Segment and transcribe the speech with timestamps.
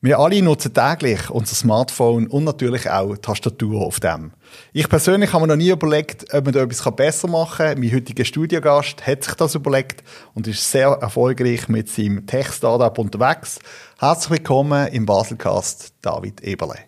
[0.00, 4.30] Wir alle nutzen täglich unser Smartphone und natürlich auch die Tastatur auf dem.
[4.72, 7.80] Ich persönlich habe mir noch nie überlegt, ob man da etwas besser machen kann.
[7.80, 13.58] Mein heutiger Studiogast hat sich das überlegt und ist sehr erfolgreich mit seinem Tech-Startup unterwegs.
[13.98, 16.78] Herzlich willkommen im Baselcast, David Eberle.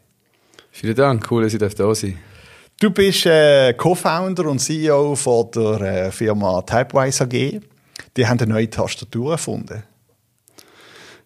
[0.70, 2.16] Vielen Dank, cool, dass ich da sein
[2.78, 7.60] Du bist äh, Co-Founder und CEO von der äh, Firma Typewise AG.
[8.16, 9.82] Die haben eine neue Tastatur erfunden.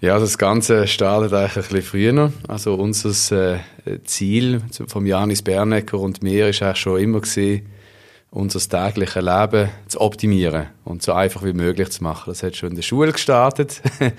[0.05, 2.32] Ja, also das Ganze startet eigentlich ein bisschen früher.
[2.46, 3.58] Also unser äh,
[4.04, 7.64] Ziel vom Janis Bernecker und mir ist eigentlich schon immer gewesen,
[8.31, 12.25] unser tägliches Leben zu optimieren und so einfach wie möglich zu machen.
[12.26, 13.81] Das hat schon in der Schule gestartet.
[13.98, 14.11] äh,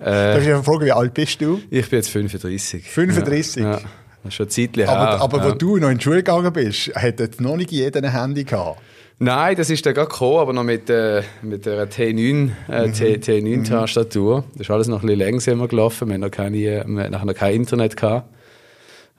[0.02, 1.60] Darf ich fragen, wie alt bist du?
[1.68, 2.84] Ich bin jetzt 35.
[2.90, 3.62] 35?
[3.62, 3.80] Ja, ja.
[4.22, 5.20] Das ist schon zeitlich Aber, her.
[5.20, 5.44] aber ja.
[5.44, 8.80] wo du noch in die Schule gegangen bist, hat noch nicht jeder ein Handy gehabt.
[9.20, 12.92] Nein, das ist dann gerade gekommen, aber noch mit, äh, mit der T9, äh, mhm.
[12.92, 14.44] T9-Tastatur.
[14.52, 16.06] Das ist alles noch ein bisschen langsamer gelaufen.
[16.06, 18.28] Wir haben noch, keine, wir haben noch kein Internet gehabt.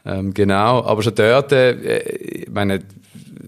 [0.05, 2.79] Ähm, genau, aber schon dort, äh, ich meine,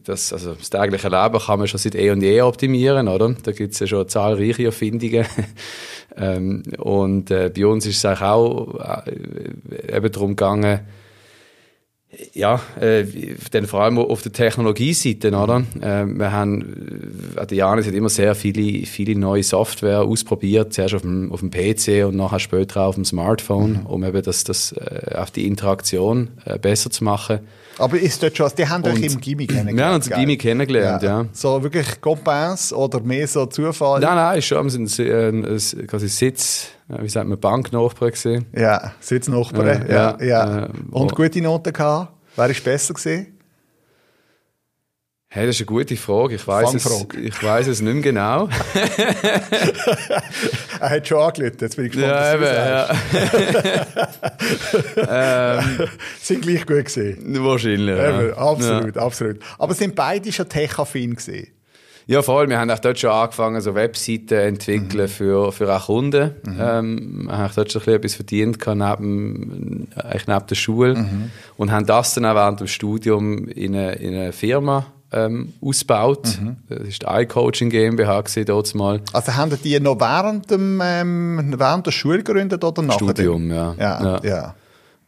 [0.03, 3.33] das, also das tägliche Leben kann man schon seit eh und je optimieren, oder?
[3.43, 5.25] Da gibt es ja schon zahlreiche Erfindungen.
[6.17, 10.81] ähm, und äh, bei uns ist es eigentlich auch äh, eben darum gegangen,
[12.33, 13.05] ja, äh,
[13.51, 15.63] dann vor allem auf der Technologieseite, oder?
[15.79, 21.01] Äh, wir haben, äh, Janis hat immer sehr viele, viele neue Software ausprobiert, zuerst auf
[21.01, 23.85] dem, auf dem PC und nachher später auch auf dem Smartphone, mhm.
[23.85, 27.39] um eben das, das, äh, auf die Interaktion äh, besser zu machen.
[27.77, 29.77] Aber ist das schon, die haben euch im Gimmick kennengelernt?
[29.77, 31.21] Wir haben uns im Gimmick kennengelernt, ja.
[31.21, 31.27] ja.
[31.31, 34.01] So wirklich Compens oder mehr so Zufall?
[34.01, 36.67] Nein, nein, schon, wir sind äh, quasi Sitz,
[36.99, 38.45] wie sagt man, Banknachbarn gesehen.
[38.55, 40.17] Ja, Sitznachbarn, äh, ja.
[40.19, 40.69] ja, ja.
[40.91, 42.13] Und gute Noten gehabt?
[42.35, 43.37] Wer ist besser gesehen?
[45.33, 46.35] Hey, das ist eine gute Frage.
[46.35, 48.49] Ich weiß es, ich weiß es nicht mehr genau.
[50.81, 51.61] er hat schon angelötet.
[51.61, 53.37] Jetzt bin ich gespannt, ja, was du
[55.07, 55.59] ja.
[55.59, 55.87] ähm,
[56.21, 57.45] Sind gleich gut gesehen.
[57.45, 57.97] Wahrscheinlich.
[57.97, 58.35] Ja.
[58.35, 59.01] absolut, ja.
[59.01, 59.39] absolut.
[59.57, 61.47] Aber sind beide schon tech-affin gesehen?
[62.11, 62.49] Ja, voll.
[62.49, 65.07] Wir haben auch dort schon angefangen, so Webseiten zu entwickeln mhm.
[65.07, 66.31] für, für auch Kunden.
[66.45, 66.57] Mhm.
[66.59, 70.95] Ähm, wir haben dort schon ein etwas verdient neben, eigentlich neben der Schule.
[70.95, 71.31] Mhm.
[71.55, 76.37] Und haben das dann auch während dem Studium in eine, in eine Firma ähm, ausgebaut.
[76.41, 76.57] Mhm.
[76.67, 78.99] Das war die iCoaching GmbH dort mal.
[79.13, 83.73] Also haben die noch während, dem, ähm, während der Schule gegründet oder nach Studium, ja.
[83.79, 84.19] Ja, ja.
[84.21, 84.55] ja.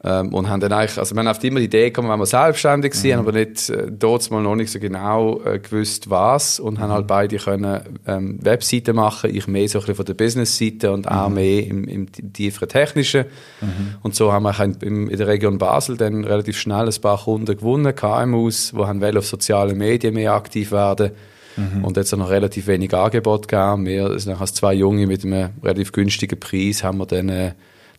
[0.06, 2.26] Ähm, und haben dann eigentlich, also wir haben oft immer die Idee gekommen, wenn wir
[2.26, 3.20] selbstständig sind, mhm.
[3.20, 6.60] aber nicht äh, dort mal noch nicht so genau äh, gewusst, was.
[6.60, 6.80] Und mhm.
[6.80, 10.92] haben halt beide können ähm, Webseiten machen, ich mehr so ein bisschen von der Business-Seite
[10.92, 11.36] und auch mhm.
[11.36, 13.26] mehr im, im tieferen Technischen.
[13.62, 13.96] Mhm.
[14.02, 17.56] Und so haben wir in, in der Region Basel dann relativ schnell ein paar Kunden
[17.56, 21.12] gewonnen, KMUs, die haben auf sozialen Medien mehr aktiv werden
[21.56, 21.86] Mhm.
[21.86, 23.86] Und jetzt noch relativ wenig Angebot gegeben.
[23.86, 27.54] Wir, also als zwei Junge mit einem relativ günstigen Preis haben wir dann äh,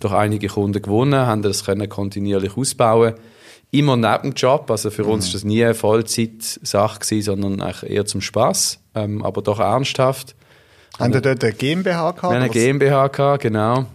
[0.04, 3.14] durch einige Kunden gewonnen, haben das können kontinuierlich ausbauen.
[3.70, 5.10] Immer neben dem Job, also für mhm.
[5.10, 10.36] uns ist das nie eine Vollzeit-Sache sondern eher zum Spaß, ähm, aber doch ernsthaft.
[10.98, 12.22] Haben Sie dort eine GmbH gehabt?
[12.22, 13.86] Wir haben eine GmbH gehabt, genau.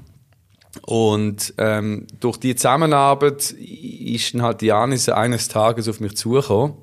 [0.85, 6.73] Und ähm, durch die Zusammenarbeit ist dann halt Janis eines Tages auf mich zugekommen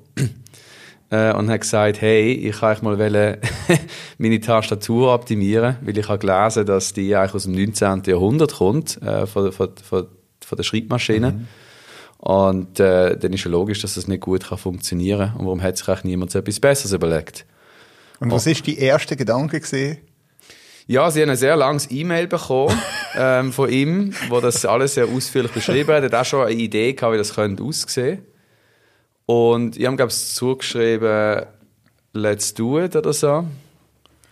[1.09, 3.37] äh, und hat gesagt, hey, ich kann mal wollen,
[4.17, 8.03] meine Tastatur optimieren, weil ich habe gelesen, dass die eigentlich aus dem 19.
[8.05, 10.07] Jahrhundert kommt, äh, von, von, von,
[10.45, 11.31] von der Schreibmaschine.
[11.31, 11.47] Mhm.
[12.17, 15.37] Und äh, dann ist ja logisch, dass das nicht gut kann funktionieren kann.
[15.37, 17.45] Und warum hat sich eigentlich niemand so etwas Besseres überlegt?
[18.19, 19.97] Und was ist die erste Gedanke gesehen?
[20.87, 22.77] Ja, sie haben ein sehr langes E-Mail bekommen
[23.15, 26.03] ähm, von ihm, wo das alles sehr ausführlich beschrieben hat.
[26.03, 28.23] Er hat auch schon eine Idee gehabt, wie das könnte aussehen
[29.27, 31.45] und ich habe, glaube ich, zugeschrieben,
[32.13, 33.45] let's do it oder so.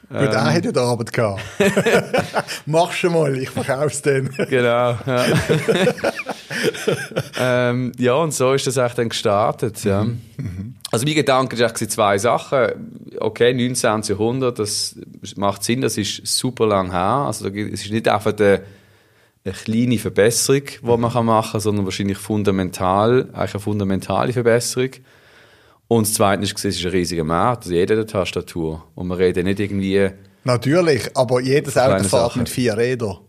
[0.08, 1.42] Gut, ähm, er hätte Arbeit gehabt.
[2.66, 4.30] Mach schon mal, ich verkauf's dann.
[4.50, 5.26] genau, ja.
[7.40, 10.04] ähm, ja, und so ist das eigentlich dann gestartet, ja.
[10.04, 10.22] Mhm.
[10.38, 10.76] mhm.
[10.92, 13.12] Also mein Gedanke war zwei Sachen.
[13.20, 14.04] Okay, 19.
[14.04, 14.96] Jahrhundert, das
[15.36, 17.26] macht Sinn, das ist super lang her.
[17.28, 18.62] Also es ist nicht einfach der
[19.46, 24.90] eine kleine Verbesserung, die man machen kann, sondern wahrscheinlich fundamental, eigentlich eine fundamentale Verbesserung.
[25.88, 28.84] Und das Zweite ist, es ist ein riesiger Markt, also jeder hat eine Tastatur.
[28.96, 30.10] Und wir reden nicht irgendwie...
[30.44, 33.20] Natürlich, aber jedes Auto fährt mit vier Rädern.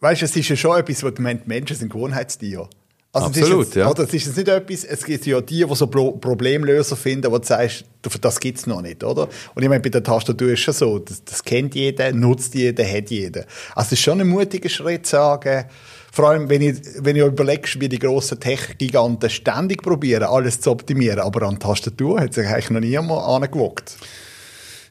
[0.00, 2.68] Weißt du, es ist ja schon etwas, was die Menschen sind Gewohnheitstiere.
[3.12, 3.90] Also Absolut, jetzt, ja.
[3.90, 7.32] Oder es ist jetzt nicht etwas, es gibt ja die, die so Pro Problemlöser finden,
[7.32, 7.84] wo du sagst,
[8.20, 9.28] das gibt's noch nicht, oder?
[9.54, 12.84] Und ich meine, bei der Tastatur ist schon so, das, das kennt jeder, nutzt jeder,
[12.84, 13.46] hat jeder.
[13.74, 15.64] Also es ist schon ein mutiger Schritt zu sagen,
[16.12, 20.70] vor allem, wenn ich, wenn ich überlegst, wie die grossen Tech-Giganten ständig probieren, alles zu
[20.70, 23.96] optimieren, aber an die Tastatur hat sich eigentlich noch niemand angewagt.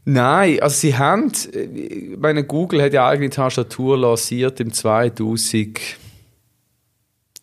[0.04, 1.31] Nein, also sie haben,
[2.18, 5.80] meine, Google hat ja eigene Tastatur lanciert im 2000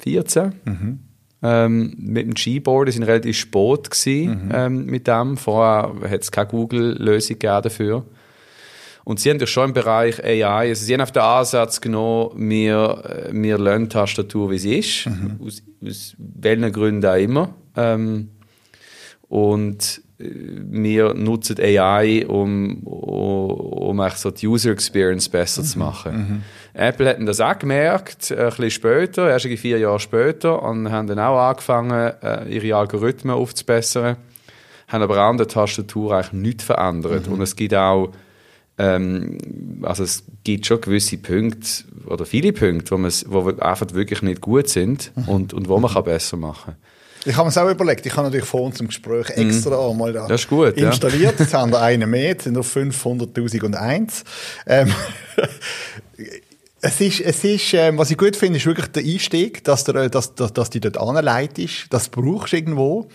[0.06, 0.52] 14.
[0.64, 0.98] Mhm.
[1.42, 4.52] Ähm, mit dem Gboard, die sind relativ spät gewesen, mhm.
[4.54, 5.36] ähm, mit dem.
[5.36, 8.06] Vorher hat es keine Google-Lösung dafür.
[9.04, 12.50] Und sie haben ja schon im Bereich AI, also sie haben auf den Ansatz genommen,
[12.50, 15.38] wir, wir lernen die Tastatur, wie sie ist, mhm.
[15.44, 17.54] aus, aus welchen Gründen auch immer.
[17.76, 18.30] Ähm,
[19.28, 25.66] und äh, wir nutzen AI, um, um, um so die User Experience besser mhm.
[25.66, 26.16] zu machen.
[26.16, 26.42] Mhm.
[26.72, 31.18] Apple hat das auch gemerkt, ein bisschen später, erst vier Jahre später, und haben dann
[31.18, 34.16] auch angefangen, äh, ihre Algorithmen aufzubessern,
[34.88, 37.26] haben aber an der Tastatur eigentlich nichts verändert.
[37.26, 37.34] Mhm.
[37.34, 38.12] Und es gibt auch
[38.78, 39.38] ähm,
[39.82, 44.68] also es gibt schon gewisse Punkte oder viele Punkte, wo, wo einfach wirklich nicht gut
[44.68, 45.28] sind mhm.
[45.28, 46.95] und, und wo man kann besser machen kann.
[47.26, 49.48] Ich habe mir es auch überlegt, ich habe natürlich vor unserem Gespräch mhm.
[49.50, 49.98] extra mm.
[49.98, 51.38] mal da das ist gut, installiert.
[51.38, 51.44] Ja.
[51.44, 54.24] Jetzt haben wir einen mehr, jetzt sind noch 500.001.
[54.66, 54.94] Ähm,
[56.80, 60.08] es ist, es ist ähm, was ich gut finde, ist wirklich der Einstieg, dass, der,
[60.08, 61.86] dass, dass, dass die dort anleitest.
[61.90, 63.08] Das brauchst du irgendwo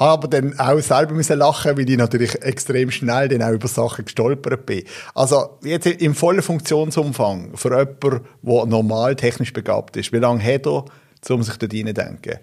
[0.00, 3.68] habe aber dann auch selber müssen lachen, weil ich natürlich extrem schnell dann auch über
[3.68, 4.84] Sachen gestolpert bin.
[5.14, 10.66] Also jetzt im vollen Funktionsumfang für jemanden, der normal technisch begabt ist, wie lange hat
[10.66, 10.86] er,
[11.28, 12.38] um sich dort reinzudenken?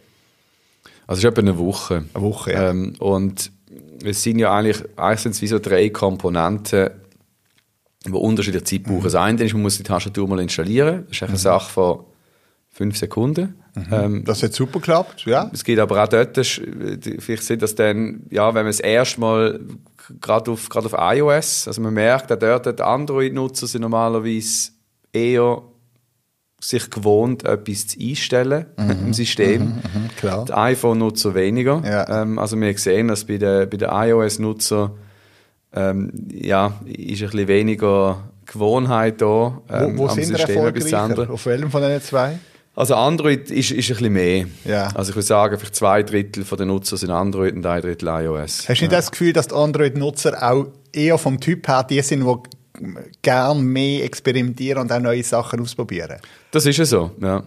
[1.07, 2.06] Also es ist etwa eine Woche.
[2.13, 2.69] Eine Woche, ja.
[2.69, 3.51] Ähm, und
[4.04, 6.89] es sind ja eigentlich, eigentlich sind es wie so drei Komponenten,
[8.06, 9.00] die unterschiedliche Zeit brauchen.
[9.00, 9.04] Mhm.
[9.04, 11.06] Das eine ist, man muss die Tastatur mal installieren.
[11.07, 11.38] Das ist eine mhm.
[11.38, 12.00] Sache von
[12.69, 13.56] fünf Sekunden.
[13.74, 13.88] Mhm.
[13.92, 15.50] Ähm, das hat super geklappt, ja.
[15.54, 19.59] Es geht aber auch dort, vielleicht sind das dann, ja, wenn man es erstmal
[20.21, 24.71] gerade auf, gerade auf iOS, also man merkt, auch dort, die Android-Nutzer sind normalerweise
[25.12, 25.63] eher
[26.59, 29.07] sich gewohnt, etwas zu einstellen mhm.
[29.07, 29.62] im System.
[29.62, 30.45] Mhm, mhm, klar.
[30.45, 31.81] Die iPhone-Nutzer weniger.
[31.86, 32.24] Ja.
[32.24, 34.92] Ähm, also wir sehen, dass bei den, bei den iOS-Nutzer
[35.74, 39.62] ähm, ja, ist ein bisschen weniger Gewohnheit da.
[39.69, 41.30] Ähm, wo wo sind System erfolgreicher?
[41.30, 42.39] Auf welchem von den zwei?
[42.75, 44.45] Also Android ist, ist ein bisschen mehr.
[44.63, 44.89] Ja.
[44.94, 48.59] Also ich würde sagen, vielleicht zwei Drittel der Nutzer sind Android und ein Drittel iOS.
[48.59, 48.88] Hast du nicht ja.
[48.89, 52.56] das Gefühl, dass die Android-Nutzer auch eher vom Typ her die sind, die
[53.21, 56.18] gerne mehr experimentieren und auch neue Sachen ausprobieren?
[56.51, 57.44] Das ist ja so, ja.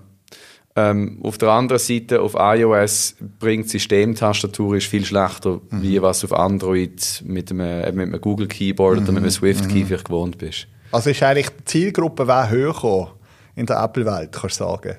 [0.77, 5.82] Ähm, auf der anderen Seite, auf iOS bringt Systemtastatur ist viel schlechter, mhm.
[5.82, 9.03] wie was auf Android mit einem, mit einem Google Keyboard mhm.
[9.03, 9.87] oder mit einem Swift Key mhm.
[9.87, 10.69] vielleicht gewohnt bist.
[10.93, 13.15] Also ist eigentlich die Zielgruppe höher
[13.56, 14.97] in der Apple-Welt, kannst du sagen?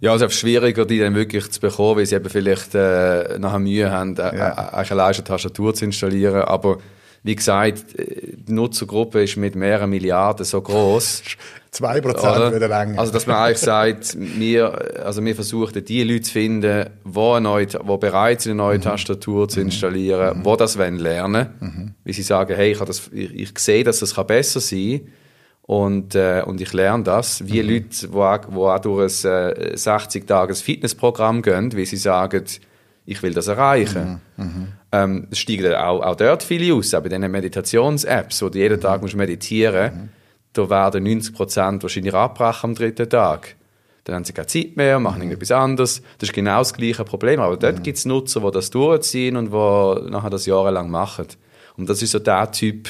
[0.00, 3.60] Ja, es ist schwieriger, die dann wirklich zu bekommen, weil sie eben vielleicht äh, nachher
[3.60, 4.82] Mühe haben, äh, ja.
[4.82, 6.42] äh, eine Tastatur zu installieren.
[6.42, 6.78] Aber
[7.22, 11.22] wie gesagt, äh, die Nutzergruppe ist mit mehreren Milliarden so groß.
[11.70, 12.98] Zwei Prozent wieder länger.
[12.98, 17.66] Also, dass man eigentlich sagt, wir, also wir versuchen, die Leute zu finden, die, neue,
[17.66, 18.82] die bereit sind, eine neue mhm.
[18.82, 19.66] Tastatur zu mhm.
[19.66, 20.42] installieren, mhm.
[20.42, 21.48] die das wollen lernen.
[21.60, 21.94] Mhm.
[22.04, 25.12] Wie sie sagen, hey, ich, das, ich, ich sehe, dass das besser sein kann
[25.62, 27.68] und, äh, und ich lerne das, wie mhm.
[27.70, 32.44] Leute, die auch, wo auch durch ein äh, 60-Tages-Fitnessprogramm gehen, wie sie sagen,
[33.04, 34.20] ich will das erreichen.
[34.36, 34.44] Mhm.
[34.44, 34.68] Mhm.
[34.92, 38.80] Ähm, es steigen auch, auch dort viele aus, auch bei diesen Meditations-Apps, wo du jeden
[38.80, 40.08] Tag musst meditieren musst,
[40.52, 43.56] da werden 90 Prozent wahrscheinlich abbrechen am dritten Tag.
[44.04, 45.22] Dann haben sie keine Zeit mehr, machen mhm.
[45.22, 46.02] irgendetwas anderes.
[46.18, 47.40] Das ist genau das gleiche Problem.
[47.40, 47.82] Aber dort mhm.
[47.82, 51.26] gibt es Nutzer, die das durchziehen und die nachher das jahrelang machen.
[51.76, 52.88] Und das ist so der Typ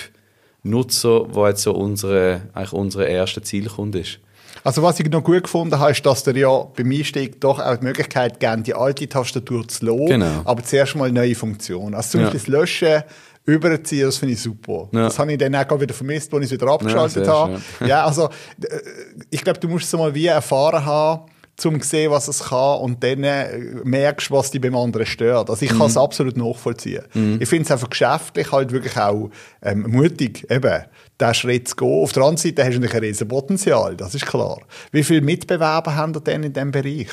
[0.63, 4.21] Nutzer, der jetzt so unsere, eigentlich unsere erste Zielkunde ist.
[4.65, 7.77] Also was ich noch gut gefunden habe, ist, dass der ja beim Einstieg doch auch
[7.77, 10.43] die Möglichkeit geben, die alte Tastatur zu lassen, genau.
[10.45, 11.95] aber zuerst mal neue Funktionen.
[11.95, 12.45] Also zum Beispiel ja.
[12.45, 13.03] das Löschen,
[13.45, 14.89] überziehen, das finde ich super.
[14.93, 15.05] Ja.
[15.05, 17.61] Das habe ich dann auch wieder vermisst, als ich es wieder abgeschaltet ja, habe.
[17.87, 18.79] Ja, also äh,
[19.31, 21.23] ich glaube, du musst es mal wie erfahren haben,
[21.65, 25.51] um zu sehen, was es kann und dann äh, merkst was dich beim anderen stört.
[25.51, 25.79] Also ich mhm.
[25.79, 27.05] kann es absolut nachvollziehen.
[27.15, 27.39] Mhm.
[27.41, 29.31] Ich finde es einfach geschäftlich halt wirklich auch
[29.63, 30.85] ähm, mutig, eben,
[31.21, 32.03] diesen Schritt zu gehen.
[32.03, 34.61] Auf der anderen Seite hast du natürlich ein riesen Potenzial, das ist klar.
[34.91, 37.09] Wie viele Mitbewerber haben denn in diesem Bereich?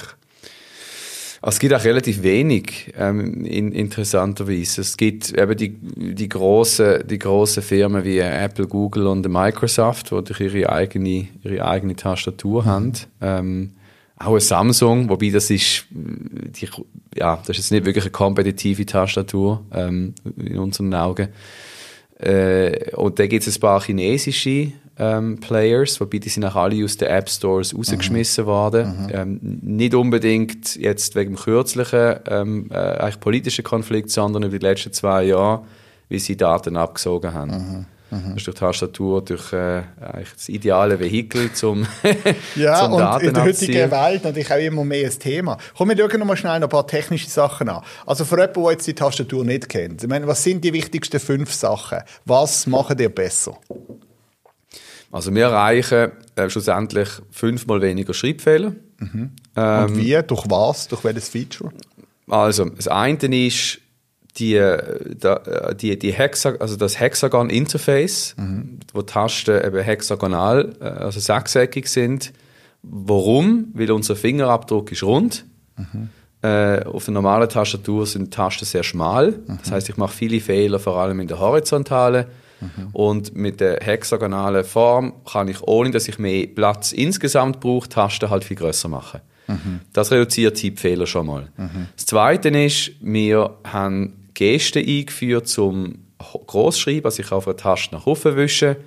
[1.41, 4.81] Also es gibt auch relativ wenig, ähm, in, interessanterweise.
[4.81, 5.69] Es gibt eben die,
[6.13, 11.95] die grossen die grosse Firmen wie Apple, Google und Microsoft, die ihre eigene, ihre eigene
[11.95, 12.91] Tastatur haben.
[13.21, 13.71] Ähm,
[14.19, 16.67] auch ein Samsung, wobei das ist, die,
[17.15, 21.29] ja, das ist jetzt nicht wirklich eine kompetitive Tastatur ähm, in unseren Augen.
[22.19, 26.83] Äh, und da gibt es ein paar chinesische ähm, Players, wobei die sind auch alle
[26.83, 28.47] aus den App Stores rausgeschmissen mhm.
[28.47, 28.87] worden.
[28.87, 29.09] Mhm.
[29.13, 34.65] Ähm, nicht unbedingt jetzt wegen dem kürzlichen ähm, äh, eigentlich politischen Konflikt, sondern über die
[34.65, 35.63] letzten zwei Jahre,
[36.09, 37.51] wie sie Daten abgesogen haben.
[37.51, 37.85] Mhm.
[38.11, 38.29] Mhm.
[38.29, 39.83] Das ist durch die Tastatur durch äh,
[40.33, 41.85] das ideale Vehikel zum,
[42.55, 45.57] ja, zum und in der heutigen Welt natürlich auch immer mehr ein Thema.
[45.77, 47.83] Komm, wir schauen noch mal schnell ein paar technische Sachen an.
[48.05, 51.19] Also für jemanden, der jetzt die Tastatur nicht kennt, ich meine, was sind die wichtigsten
[51.19, 51.99] fünf Sachen?
[52.25, 53.57] Was machen ihr besser?
[55.11, 59.31] Also wir erreichen äh, schlussendlich fünfmal weniger Schreibfehler Mhm.
[59.55, 60.21] Ähm, Und wie?
[60.25, 60.87] Durch was?
[60.87, 61.71] Durch welches Feature?
[62.27, 63.79] Also, das eine ist
[64.39, 64.61] die,
[65.79, 68.79] die, die Hexa, also das Hexagon-Interface, mhm.
[68.93, 72.33] wo Tasten eben hexagonal, äh, also sechseckig sind.
[72.81, 73.67] Warum?
[73.73, 75.45] Weil unser Fingerabdruck ist rund.
[75.77, 76.09] Mhm.
[76.41, 79.31] Äh, auf der normalen Tastatur sind die Tasten sehr schmal.
[79.31, 79.59] Mhm.
[79.61, 82.25] Das heißt, ich mache viele Fehler, vor allem in der horizontalen.
[82.61, 82.89] Mhm.
[82.93, 88.29] Und mit der hexagonalen Form kann ich, ohne dass ich mehr Platz insgesamt brauche, Tasten
[88.29, 89.21] halt viel größer machen.
[89.47, 89.81] Mhm.
[89.93, 91.49] Das reduziert Tippfehler schon mal.
[91.57, 91.87] Mhm.
[91.95, 97.93] Das Zweite ist, wir haben Gesten eingeführt zum Großschreiben, also ich kann auf einer Taste
[97.93, 98.77] nach oben wischen.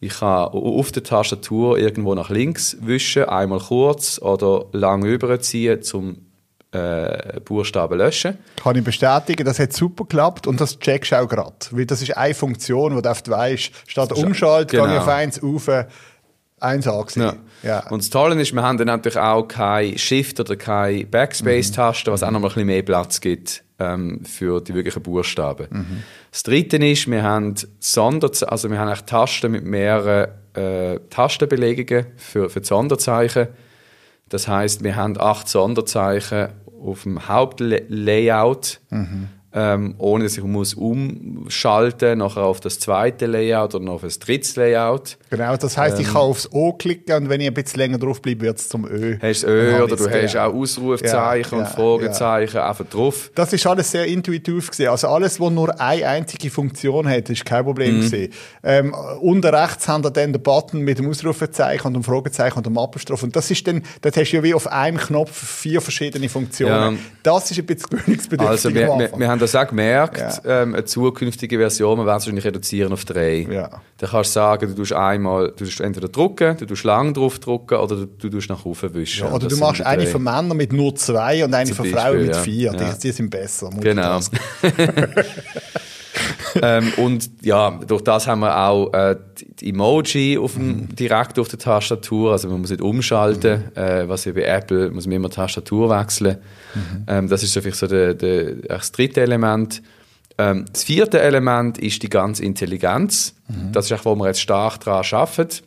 [0.00, 6.26] Ich kann auf der Tastatur irgendwo nach links wischen, einmal kurz oder lang überziehen, zum
[6.72, 8.36] äh, Buchstaben löschen.
[8.62, 11.56] Kann ich bestätigen, das hat super geklappt und das checkst du auch gerade.
[11.70, 14.84] Weil das ist eine Funktion, wo du oft weißt, statt umschalten, genau.
[14.84, 15.68] gehe ich auf eins auf,
[16.60, 17.34] eins ja.
[17.62, 17.88] ja.
[17.88, 22.22] Und das Tolle ist, wir haben dann natürlich auch kein Shift oder keine Backspace-Taste, was
[22.22, 25.66] auch noch ein bisschen mehr Platz gibt ähm, für die wirklichen Buchstaben.
[25.70, 26.02] Mhm.
[26.30, 32.50] Das Dritte ist, wir haben Sonder also wir haben Tasten mit mehreren äh, Tastenbelegungen für,
[32.50, 33.48] für die Sonderzeichen.
[34.28, 36.48] Das heißt, wir haben acht Sonderzeichen
[36.80, 38.80] auf dem Hauptlayout.
[38.90, 44.18] Mhm ähm, ohne dass ich muss umschalten nachher auf das zweite Layout oder auf das
[44.18, 45.16] dritte Layout.
[45.30, 47.98] Genau, das heißt, ähm, ich kann aufs O klicken und wenn ich ein bisschen länger
[47.98, 49.16] drauf bleibe, wird es zum Ö.
[49.22, 52.68] Hast Ö oder du hast auch Ausrufzeichen ja, und ja, Fragezeichen ja.
[52.68, 53.30] einfach drauf.
[53.34, 54.88] Das ist alles sehr intuitiv gewesen.
[54.90, 58.28] Also alles, was nur eine einzige Funktion hat, ist kein Problem mhm.
[58.62, 62.66] Ähm, unten rechts haben wir dann den Button mit dem Ausrufezeichen und dem Fragezeichen und
[62.66, 65.80] dem Apostroph und das ist dann, das hast du ja wie auf einem Knopf vier
[65.80, 66.98] verschiedene Funktionen.
[67.22, 68.48] Das ist ein bisschen gewöhnungsbedürftig.
[68.48, 70.62] Also wir, wir, wir haben das auch gemerkt, ja.
[70.62, 73.46] ähm, eine zukünftige Version, wir werden es wahrscheinlich reduzieren auf drei.
[73.50, 73.80] Ja.
[73.98, 77.38] Dann kannst du sagen, du tust einmal, du tust entweder drucken, du tust lang drauf
[77.38, 79.26] drucken oder du, du tust nach oben wischen.
[79.26, 82.36] Ja, oder du machst eine für Männer mit nur zwei und eine für Frauen mit
[82.36, 82.72] vier.
[82.72, 83.70] Die, die, sind besser.
[83.80, 84.20] Genau.
[86.62, 89.16] ähm, und ja, durch das haben wir auch äh,
[89.60, 90.96] die Emoji auf dem, mhm.
[90.96, 92.32] direkt auf der Tastatur.
[92.32, 93.80] Also man muss nicht umschalten, mhm.
[93.80, 96.38] äh, was ja bei Apple muss man immer die Tastatur wechseln.
[96.74, 97.04] Mhm.
[97.06, 99.82] Ähm, das ist so vielleicht so der, der, das dritte Element.
[100.38, 103.34] Ähm, das vierte Element ist die ganze Intelligenz.
[103.48, 103.72] Mhm.
[103.72, 105.62] Das ist auch, wo wir jetzt stark daran arbeiten.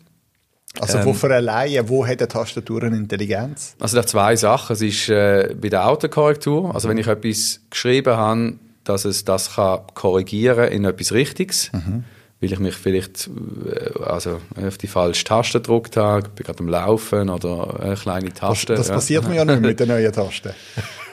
[0.79, 3.75] Also ähm, wo für alleine, wo hat eine Tastatur eine Intelligenz?
[3.79, 4.74] Also da zwei Sachen.
[4.74, 6.74] Es ist äh, bei der Autokorrektur.
[6.74, 11.71] Also wenn ich etwas geschrieben habe, dass es das kann korrigieren in etwas Richtiges.
[11.73, 12.03] Mhm.
[12.39, 13.29] Weil ich mich vielleicht
[13.67, 18.33] äh, also auf die falsche Taste gedruckt habe, bin gerade am Laufen oder eine kleine
[18.33, 18.73] Taste.
[18.73, 20.55] Das, das passiert mir ja nicht mit der neuen Taste.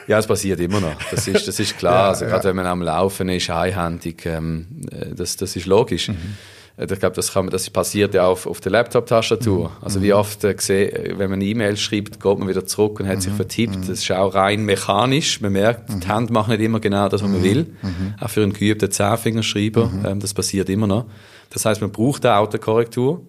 [0.07, 0.95] Ja, es passiert immer noch.
[1.11, 1.93] Das ist, das ist klar.
[1.93, 6.07] ja, also, gerade wenn man am Laufen ist, einhändig, ähm, äh, das, das ist logisch.
[6.07, 6.35] Mhm.
[6.79, 9.69] Äh, ich glaube, das, das passiert ja auf, auf der Laptop-Tastatur.
[9.69, 9.75] Mhm.
[9.83, 13.07] Also wie oft äh, gesehen, wenn man eine E-Mail schreibt, geht man wieder zurück und
[13.07, 13.21] hat mhm.
[13.21, 13.75] sich vertippt.
[13.75, 13.81] Mhm.
[13.81, 15.41] Das ist auch rein mechanisch.
[15.41, 15.99] Man merkt, mhm.
[15.99, 17.43] die Hand macht nicht immer genau das, was man mhm.
[17.43, 17.75] will.
[17.81, 18.13] Mhm.
[18.19, 21.05] Auch für einen geübten Zehnfingerschreiber, ähm, das passiert immer noch.
[21.49, 23.21] Das heißt, man braucht eine Autokorrektur.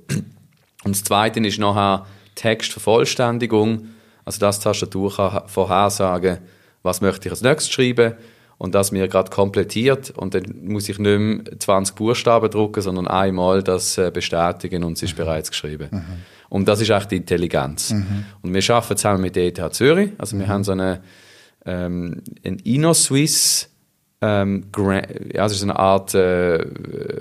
[0.85, 3.89] Und das Zweite ist nachher Textvervollständigung.
[4.25, 6.39] Also das Tastatur kann vorhersagen,
[6.83, 8.15] was möchte ich als nächstes schreiben
[8.61, 13.09] und das mir gerade komplettiert und dann muss ich nicht mehr 20 Buchstaben drucken, sondern
[13.09, 15.23] einmal das äh, bestätigen und es ist mhm.
[15.23, 15.89] bereits geschrieben.
[15.91, 16.05] Mhm.
[16.51, 17.93] Und das ist echt die Intelligenz.
[17.93, 18.27] Mhm.
[18.43, 20.51] Und wir arbeiten zusammen mit der ETH Zürich, also wir mhm.
[20.51, 21.01] haben so eine,
[21.65, 23.71] ähm, ein InnoSwiss
[24.21, 26.63] ähm, ja, das ist eine Art äh,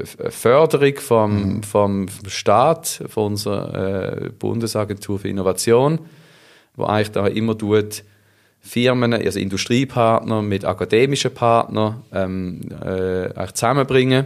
[0.06, 1.64] Förderung vom, mhm.
[1.64, 6.00] vom Staat, von unserer äh, Bundesagentur für Innovation,
[6.76, 8.04] wo eigentlich da immer tut,
[8.62, 14.26] Firmen, also Industriepartner mit akademischen Partnern ähm, äh, zusammenbringen.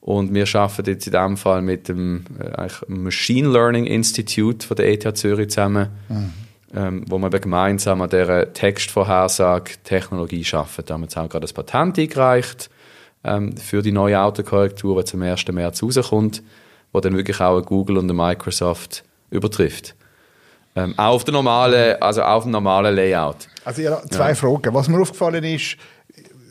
[0.00, 4.90] Und wir arbeiten jetzt in diesem Fall mit dem äh, Machine Learning Institute von der
[4.90, 6.32] ETH Zürich zusammen, mhm.
[6.74, 10.84] ähm, wo wir gemeinsam an dieser Textvorhersage-Technologie arbeiten.
[10.86, 12.70] Da haben wir jetzt auch gerade das Patent eingereicht
[13.24, 15.48] ähm, für die neue Autokorrektur, die zum 1.
[15.48, 16.42] März rauskommt,
[16.92, 19.94] wo dann wirklich auch Google und Microsoft übertrifft.
[20.78, 23.48] Ähm, auch auf, der normalen, also auf dem normalen Layout.
[23.64, 24.34] Also ja, zwei ja.
[24.34, 24.72] Fragen.
[24.74, 25.76] Was mir aufgefallen ist,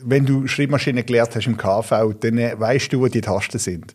[0.04, 3.94] wenn du Schreibmaschine gelernt hast im KV, dann äh, weißt du, wo die Tasten sind.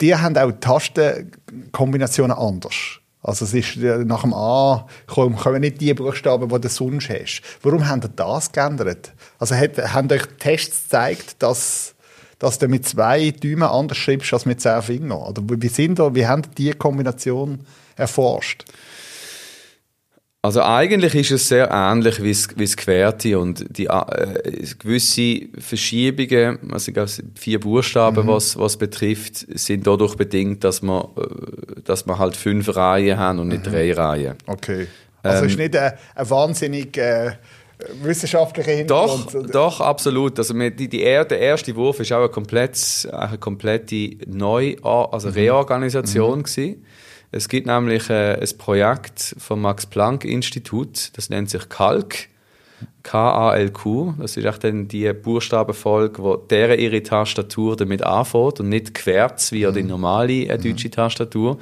[0.00, 3.00] Die haben auch Tastenkombinationen anders.
[3.22, 7.42] Also es ist äh, nach dem A kommen, nicht die Buchstaben, die du sonst hast.
[7.62, 9.12] Warum haben ihr das geändert?
[9.38, 11.94] Also hat, haben euch Tests gezeigt, dass,
[12.40, 15.18] dass du mit zwei Däumen anders schreibst als mit zehn Fingern?
[15.18, 17.60] Oder wie, sind da, wie haben die Kombination
[17.94, 18.64] erforscht?
[20.42, 26.92] Also eigentlich ist es sehr ähnlich wie das Querte und die äh, gewisse Verschiebungen, also
[27.34, 28.30] vier Buchstaben, mhm.
[28.30, 33.38] was was betrifft, sind dadurch bedingt, dass man äh, dass man halt fünf Reihen haben
[33.38, 33.70] und nicht mhm.
[33.70, 34.36] drei Reihen.
[34.46, 34.86] Okay.
[35.22, 37.32] Also ähm, ist nicht ein, ein wahnsinnig äh,
[38.02, 39.34] wissenschaftlicher Hintergrund?
[39.34, 40.38] Doch, doch, absolut.
[40.38, 45.34] Also die, die, der erste Wurf ist auch eine, komplett, eine komplette Neu also mhm.
[45.34, 46.44] Reorganisation mhm.
[47.32, 52.28] Es gibt nämlich äh, ein Projekt vom Max-Planck-Institut, das nennt sich KALK.
[53.02, 58.94] K-A-L-Q, das ist auch dann die Buchstabenfolge, wo deren ihre Tastatur damit anfängt und nicht
[58.94, 59.74] querz wie mhm.
[59.74, 60.92] die normale äh, deutsche mhm.
[60.92, 61.58] Tastatur.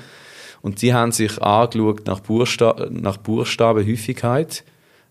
[0.63, 4.65] Und sie haben sich angeschaut nach, Buchsta nach Buchstabenhäufigkeit,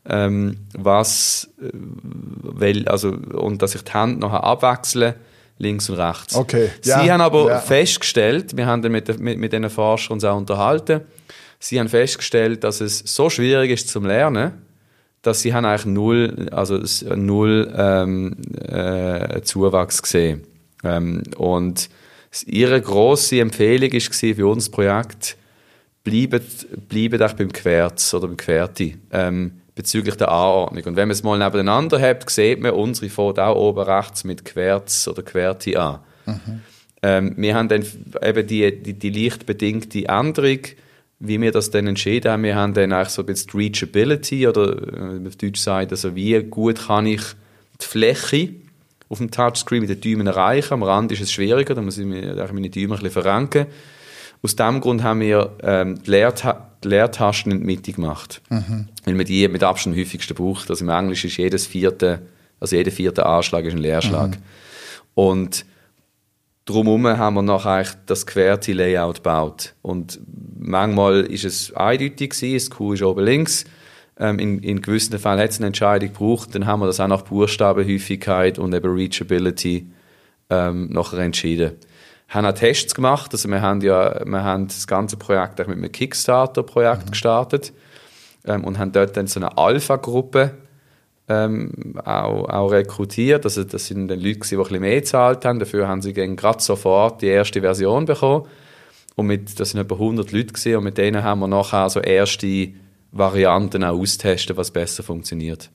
[0.05, 5.15] ähm, was, äh, weil, also, und dass sich die Hände nachher abwechseln,
[5.57, 6.35] links und rechts.
[6.35, 6.69] Okay.
[6.81, 7.07] Sie ja.
[7.07, 7.59] haben aber ja.
[7.59, 11.01] festgestellt, wir haben mit, mit, mit diesen Forschern uns auch unterhalten,
[11.59, 14.53] sie haben festgestellt, dass es so schwierig ist zum Lernen,
[15.21, 16.79] dass sie haben eigentlich null, also
[17.15, 20.43] null ähm, äh, Zuwachs gesehen.
[20.83, 21.89] Ähm, und
[22.45, 25.37] ihre grosse Empfehlung war für uns Projekt,
[26.03, 30.83] bleibt, bleibt auch beim Querz oder beim Querti ähm, bezüglich der Anordnung.
[30.83, 34.43] Und wenn man es mal nebeneinander hat, sieht man, unsere fängt auch oben rechts mit
[34.43, 35.99] Querz oder Querti an.
[36.25, 36.61] Mhm.
[37.03, 37.85] Ähm, wir haben dann
[38.21, 40.59] eben die, die, die leicht bedingte Änderung,
[41.19, 42.43] wie wir das dann entschieden haben.
[42.43, 46.41] Wir haben dann eigentlich so ein bisschen Reachability oder äh, auf Deutsch sagt, also wie
[46.43, 47.21] gut kann ich
[47.81, 48.49] die Fläche
[49.09, 50.73] auf dem Touchscreen mit den Daumen erreichen.
[50.73, 53.67] Am Rand ist es schwieriger, da muss ich meine Daumen ein bisschen verrenken.
[54.43, 58.41] Aus diesem Grund haben wir ähm, die, Leerta die Leertasten in die Mitte gemacht.
[58.49, 58.87] Mhm.
[59.05, 60.69] Weil man die mit Abstand häufigsten braucht.
[60.69, 62.21] Also im Englisch ist jedes vierte,
[62.59, 64.31] also jeder vierte Anschlag ist ein Leerschlag.
[64.31, 64.43] Mhm.
[65.15, 65.65] Und
[66.65, 69.73] drumherum haben wir nachher das querte Layout gebaut.
[69.81, 70.19] Und
[70.59, 73.65] manchmal ist es eindeutig gewesen, das Q ist oben links.
[74.19, 76.53] Ähm, in, in gewissen Fällen hat es eine Entscheidung gebraucht.
[76.53, 79.87] Dann haben wir das auch nach Buchstabenhäufigkeit und eben Reachability
[80.49, 81.73] ähm, nachher entschieden.
[82.27, 83.31] Wir haben auch Tests gemacht.
[83.33, 87.11] Also wir haben ja, wir haben das ganze Projekt mit einem Kickstarter-Projekt mhm.
[87.11, 87.73] gestartet
[88.45, 90.51] ähm, und haben dort dann so eine Alpha-Gruppe
[91.29, 93.45] ähm, auch, auch rekrutiert.
[93.45, 95.59] Also das sind dann Leute, die ein bisschen mehr gezahlt haben.
[95.59, 98.45] Dafür haben sie gerade sofort die erste Version bekommen.
[99.15, 101.99] Und mit, das sind etwa 100 Leute gewesen, und mit denen haben wir nachher so
[101.99, 102.69] erste
[103.11, 105.71] Varianten auch austesten, was besser funktioniert.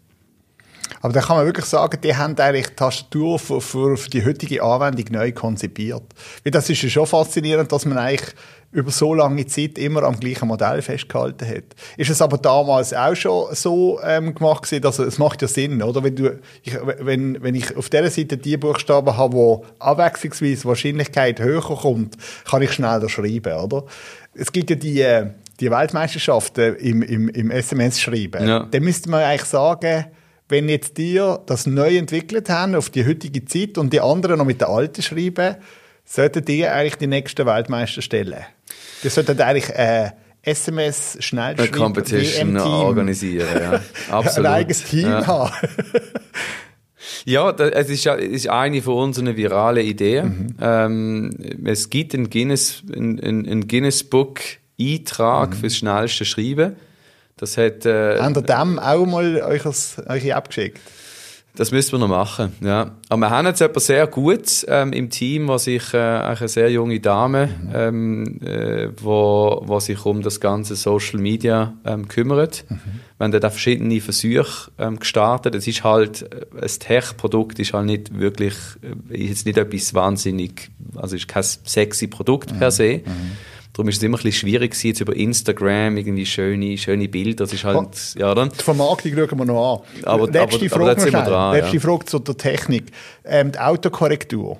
[1.00, 4.24] Aber da kann man wirklich sagen, die haben eigentlich die Tastatur für, für, für die
[4.24, 6.02] heutige Anwendung neu konzipiert.
[6.44, 8.35] Weil das ist ja schon faszinierend, dass man eigentlich
[8.72, 11.64] über so lange Zeit immer am gleichen Modell festgehalten hat.
[11.98, 15.83] Ist es aber damals auch schon so ähm, gemacht gewesen, dass es macht ja Sinn,
[15.83, 16.02] oder?
[16.02, 21.38] Wenn, du, ich, wenn, wenn ich auf der Seite die Buchstaben habe, wo abwechslungsweise Wahrscheinlichkeit
[21.40, 22.16] höher kommt,
[22.48, 23.85] kann ich schneller schreiben, oder?
[24.35, 28.48] Es gibt ja die, äh, die Weltmeisterschaften im, im, im SMS-Schreiben.
[28.48, 28.61] Ja.
[28.70, 30.07] Dann müsste man eigentlich sagen,
[30.52, 34.44] wenn jetzt dir das neu entwickelt haben auf die heutige Zeit und die anderen noch
[34.44, 35.56] mit der alten schreiben,
[36.04, 38.44] sollten die eigentlich die nächsten Weltmeister stellen.
[39.02, 40.10] Die sollten eigentlich äh,
[40.42, 43.80] SMS schnell Eine Competition organisieren, ja.
[44.10, 44.46] Absolut.
[44.46, 45.26] Ein eigenes Team ja.
[45.26, 45.52] haben.
[47.24, 50.26] Ja, es ist, ist eine von unseren viralen Ideen.
[50.26, 50.56] Mhm.
[50.60, 51.30] Ähm,
[51.64, 54.40] es gibt ein Guinness, ein, ein Guinness Book
[54.80, 55.54] Eintrag mhm.
[55.54, 56.76] fürs schnellste Schreiben.
[57.42, 60.78] Das hat, äh, Habt ihr dem auch mal euch, euch abgeschickt?
[61.57, 62.92] Das müssen wir noch machen, ja.
[63.09, 66.70] Aber wir haben jetzt etwas sehr Gutes ähm, im Team, was sich äh, eine sehr
[66.70, 67.70] junge Dame, mhm.
[67.74, 72.64] ähm, äh, wo, wo sich um das ganze Social Media ähm, kümmert.
[72.68, 72.78] Mhm.
[73.18, 75.57] Wir haben da verschiedene Versuche ähm, gestartet.
[75.57, 78.55] Es ist halt, äh, ein Tech-Produkt ist halt nicht wirklich,
[79.11, 82.59] äh, ist jetzt nicht etwas wahnsinnig, also ist kein sexy Produkt mhm.
[82.61, 82.98] per se.
[83.05, 83.33] Mhm.
[83.72, 87.44] Darum ist es immer ein bisschen schwierig jetzt über Instagram irgendwie schöne, schöne Bilder.
[87.44, 88.50] Das ist halt, oh, ja, dann.
[88.50, 90.04] Die Vermarktung schauen wir noch an.
[90.04, 91.80] Aber, letzte aber, Frage, aber sind wir dran, letzte ja.
[91.80, 92.92] Frage zu der Technik.
[93.24, 94.58] Ähm, die Autokorrektur.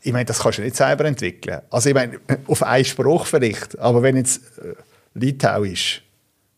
[0.00, 1.60] Ich meine, das kannst du nicht selber entwickeln.
[1.68, 4.74] Also ich meine, auf einen Spruch vielleicht, aber wenn jetzt äh,
[5.14, 6.02] Litauisch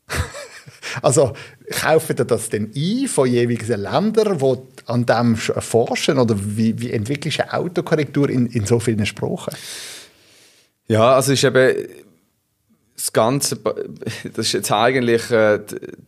[1.03, 1.33] Also
[1.71, 6.19] kaufen ihr das denn ein von jeweiligen Ländern, die an dem forschen?
[6.19, 9.55] Oder wie, wie entwickelst du eine Autokorrektur in, in so vielen Sprachen?
[10.89, 11.89] Ja, also ist eben
[12.97, 13.57] das Ganze,
[14.35, 15.61] das ist jetzt eigentlich äh,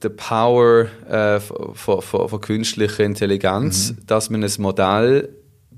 [0.02, 4.06] die Power äh, von, von, von künstlicher Intelligenz, mhm.
[4.06, 5.28] dass man ein Modell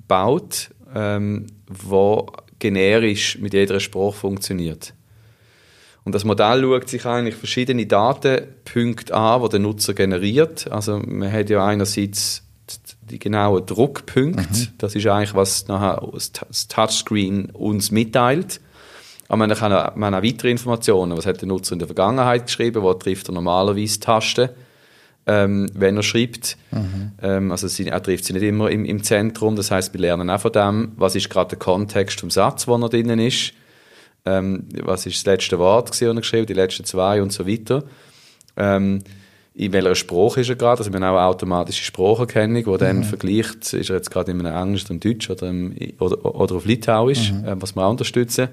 [0.09, 2.27] baut, ähm, wo
[2.59, 4.95] generisch mit jeder Sprache funktioniert.
[6.05, 10.71] Und das Modell schaut sich eigentlich verschiedene Datenpunkte an, die der Nutzer generiert.
[10.71, 12.43] Also man hat ja einerseits
[13.03, 14.69] die genauen Druckpunkte, mhm.
[14.79, 16.09] das ist eigentlich, was nachher
[16.49, 18.61] das Touchscreen uns mitteilt.
[19.33, 21.17] Aber man, kann auch, man hat auch weitere Informationen.
[21.17, 22.83] Was hat der Nutzer in der Vergangenheit geschrieben?
[22.83, 24.51] Wo trifft er normalerweise Tasten,
[25.27, 26.59] ähm, wenn er schreibt?
[26.71, 27.13] Mhm.
[27.23, 29.57] Ähm, also sie, er trifft sie nicht immer im, im Zentrum.
[29.57, 32.77] Das heißt, wir lernen auch von dem, was ist gerade der Kontext vom Satz, wo
[32.77, 33.55] er drinnen ist.
[34.27, 37.85] Ähm, was ist das letzte Wort, das er geschrieben die letzten zwei und so weiter.
[38.59, 38.99] Ähm,
[39.55, 40.81] in welcher Sprache ist er gerade.
[40.81, 43.05] Also wir haben auch eine automatische Spracherkennung, die dann mhm.
[43.05, 46.67] vergleicht, ist er jetzt gerade in einem Englisch oder Deutsch oder, im, oder, oder auf
[46.67, 47.47] Litauisch, mhm.
[47.47, 48.49] äh, was wir auch unterstützen.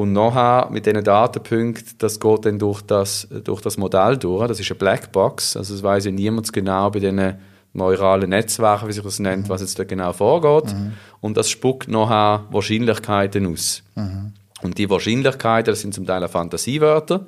[0.00, 4.48] Und nachher mit diesen Datenpunkten, das geht dann durch das, durch das Modell durch.
[4.48, 7.34] Das ist eine Blackbox, also es weiß ja niemand genau bei diesen
[7.74, 9.48] neuralen Netzwerken, wie sich das nennt, mhm.
[9.50, 10.72] was jetzt da genau vorgeht.
[10.72, 10.92] Mhm.
[11.20, 13.82] Und das spuckt nachher Wahrscheinlichkeiten aus.
[13.94, 14.32] Mhm.
[14.62, 17.26] Und die Wahrscheinlichkeiten, das sind zum Teil Fantasiewörter.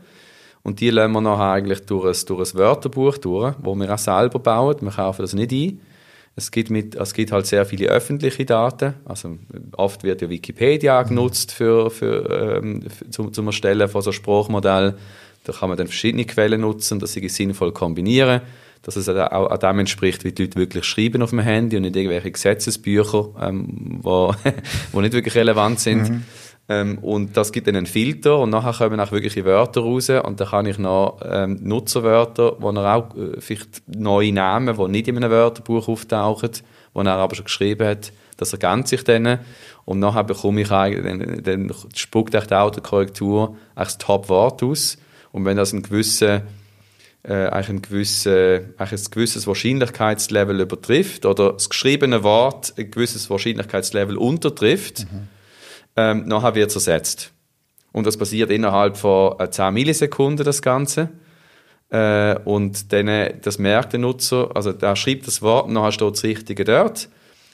[0.62, 3.98] Und die lassen wir nachher eigentlich durch ein, durch ein Wörterbuch durch, wo wir auch
[3.98, 4.76] selber bauen.
[4.80, 5.78] Wir kaufen das nicht ein.
[6.34, 8.94] Es gibt, mit, es gibt halt sehr viele öffentliche Daten.
[9.04, 9.36] Also
[9.76, 11.08] oft wird ja Wikipedia mhm.
[11.08, 14.94] genutzt für, für, ähm, für, zum, zum Erstellen von so Sprachmodellen.
[15.44, 18.40] Da kann man dann verschiedene Quellen nutzen, dass sie sinnvoll kombinieren,
[18.82, 21.82] dass es auch an dem entspricht, wie die Leute wirklich schreiben auf dem Handy und
[21.82, 24.34] nicht irgendwelche Gesetzesbücher, ähm, wo,
[24.92, 26.08] wo nicht wirklich relevant sind.
[26.08, 26.22] Mhm.
[26.68, 30.40] Ähm, und das gibt dann einen Filter und nachher kommen auch wirkliche Wörter raus und
[30.40, 35.08] dann kann ich noch ähm, Nutzerwörter, wo er auch äh, vielleicht neue Namen, die nicht
[35.08, 36.50] in einem Wörterbuch auftauchen,
[36.94, 39.40] wo er aber schon geschrieben hat, das ergänzt sich dann.
[39.84, 44.98] Und nachher bekomme ich eigentlich, dann, dann spuckt die Autokorrektur das Top-Wort aus.
[45.32, 46.42] Und wenn das ein gewisser
[47.24, 54.16] äh, ein, gewisse, eigentlich ein gewisses Wahrscheinlichkeitslevel übertrifft oder das geschriebene Wort ein gewisses Wahrscheinlichkeitslevel
[54.16, 55.28] untertrifft, mhm
[55.96, 57.32] ähm, nachher wird es ersetzt.
[57.92, 61.10] Und das passiert innerhalb von äh, 10 Millisekunden, das Ganze.
[61.90, 66.14] Äh, und dann, das merkt der Nutzer, also der schreibt das Wort, und nachher steht
[66.14, 67.08] das Richtige dort.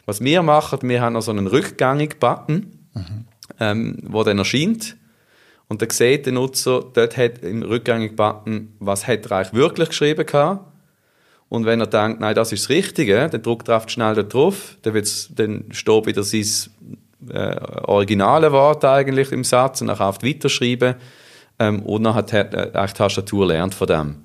[0.06, 3.24] Was wir machen, wir haben noch so einen Rückgängig-Button, mhm.
[3.58, 4.96] ähm, wo dann erscheint.
[5.68, 10.24] Und dann sieht der Nutzer, dort hat im Rückgängig-Button, was hat er eigentlich wirklich geschrieben
[10.24, 10.64] gehabt.
[11.48, 14.22] Und wenn er denkt, nein, das ist das Richtige, dann drückt er oft schnell da
[14.22, 16.44] drauf, dann, wird's, dann steht wieder sein
[17.28, 20.94] äh, originale Wort eigentlich im Satz und dann auf weiterschreiben
[21.58, 24.16] ähm, und dann hat äh, die Tastatur lernt von dem.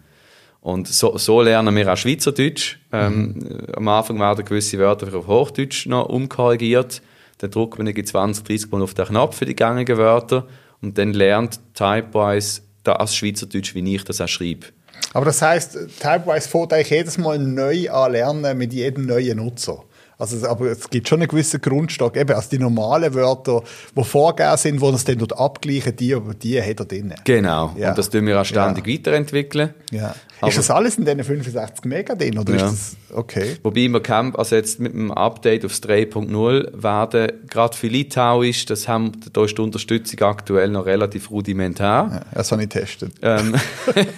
[0.61, 2.77] Und so, so lernen wir auch Schweizerdeutsch.
[2.93, 3.57] Ähm, mhm.
[3.75, 7.01] Am Anfang werden gewisse Wörter auf Hochdeutsch noch umkorrigiert.
[7.39, 10.47] Dann drückt man 20, 30 Mal auf den Knopf für die gängigen Wörter
[10.81, 14.67] und dann lernt Typewise das Schweizerdeutsch, wie ich das auch schreibe.
[15.13, 19.83] Aber das heißt, Typewise fängt eigentlich jedes Mal neu an lernen mit jedem neuen Nutzer.
[20.17, 22.15] Also, aber es gibt schon einen gewissen Grundstock.
[22.15, 23.63] Eben, also die normalen Wörter,
[23.95, 27.13] die vorgegeben sind, die es dann dort abgleichen, die, die hat er drin.
[27.23, 27.73] Genau.
[27.77, 27.89] Ja.
[27.89, 28.93] Und das tun wir auch ständig ja.
[28.93, 29.73] weiterentwickeln.
[29.91, 30.15] Ja.
[30.45, 32.37] ist das alles in diesen 65 Mega drin?
[32.37, 32.65] Oder ja.
[32.67, 33.57] ist das, okay.
[33.63, 38.87] Wobei wir Camp, also jetzt mit dem Update aufs 3.0 werden, gerade für Litauisch, das
[38.87, 42.11] haben, da ist die Unterstützung aktuell noch relativ rudimentar.
[42.11, 43.13] Ja, das habe ich getestet.
[43.21, 43.55] Ähm.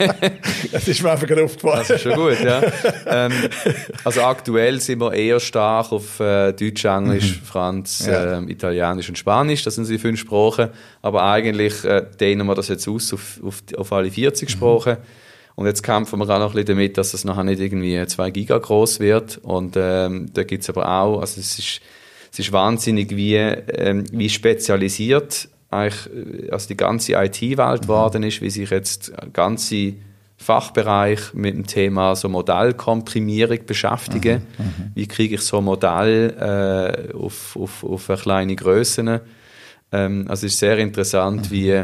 [0.72, 1.86] das ist mir einfach gerade aufgefallen.
[1.88, 2.62] Das ist schon gut, ja.
[3.08, 3.32] ähm,
[4.04, 7.46] also aktuell sind wir eher stark auf äh, Deutsch, Englisch, mhm.
[7.46, 8.40] Franz, ja.
[8.40, 9.64] äh, Italienisch und Spanisch.
[9.64, 10.70] Das sind die fünf Sprachen.
[11.02, 14.52] Aber eigentlich äh, dehnen wir das jetzt aus auf, auf, auf alle 40 mhm.
[14.52, 14.98] Sprachen.
[15.56, 18.30] Und jetzt kämpfen wir auch noch ein bisschen damit, dass es nachher nicht irgendwie 2
[18.32, 19.38] Giga groß wird.
[19.38, 21.82] Und ähm, da gibt es aber auch, also es ist,
[22.32, 27.88] es ist wahnsinnig, wie, ähm, wie spezialisiert eigentlich, äh, also die ganze IT-Welt mhm.
[27.88, 29.94] geworden ist, wie sich jetzt ganze
[30.38, 34.42] Fachbereich mit dem Thema so Modellkomprimierung beschäftigen.
[34.58, 34.92] Mhm, mhm.
[34.94, 39.22] Wie kriege ich so ein Modell äh, auf, auf, auf eine kleine Größe?
[39.92, 41.52] Ähm, also es ist sehr interessant, mhm.
[41.52, 41.84] wie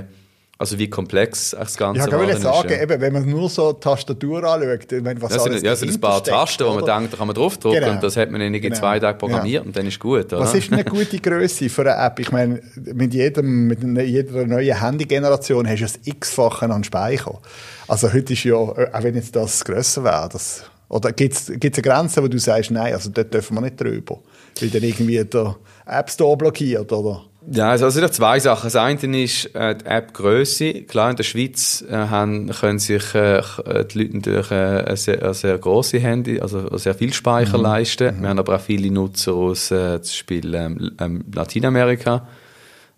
[0.62, 2.43] also wie komplex das Ganze ja, ist.
[2.43, 2.84] Ja, sagen, ja.
[2.84, 5.91] Eben, wenn man nur so die Tastatur anschaut, ich meine, was das sind, ja, sind
[5.91, 7.93] ein paar Tasten, wo man denkt, da kann man draufdrücken genau.
[7.93, 8.76] und das hat man in genau.
[8.76, 9.67] zwei Tagen programmiert ja.
[9.67, 10.32] und dann ist gut.
[10.32, 10.41] Oder?
[10.41, 12.19] Was ist eine gute Größe für eine App?
[12.19, 17.39] Ich meine, mit, jedem, mit jeder neuen Handy-Generation hast du ein x-fache an Speicher.
[17.88, 21.71] Also heute ist ja, auch wenn jetzt das grösser wäre, das, oder gibt es eine
[21.71, 24.19] Grenze, wo du sagst, nein, also dort dürfen wir nicht drüber,
[24.60, 25.56] weil dann irgendwie der
[25.88, 27.24] App Store blockiert, oder?
[27.49, 28.67] Ja, also es sind zwei Sachen.
[28.67, 30.84] Das eine ist äh, die App-Größe.
[30.84, 35.23] Klar, in der Schweiz äh, haben, können sich äh, äh die Leute natürlich äh, sehr,
[35.23, 37.63] eine sehr grosse Handy, also sehr viel Speicher mhm.
[37.63, 38.17] leisten.
[38.17, 38.21] Mhm.
[38.21, 42.27] Wir haben aber auch viele Nutzer aus äh, zum Beispiel ähm, ähm, Lateinamerika.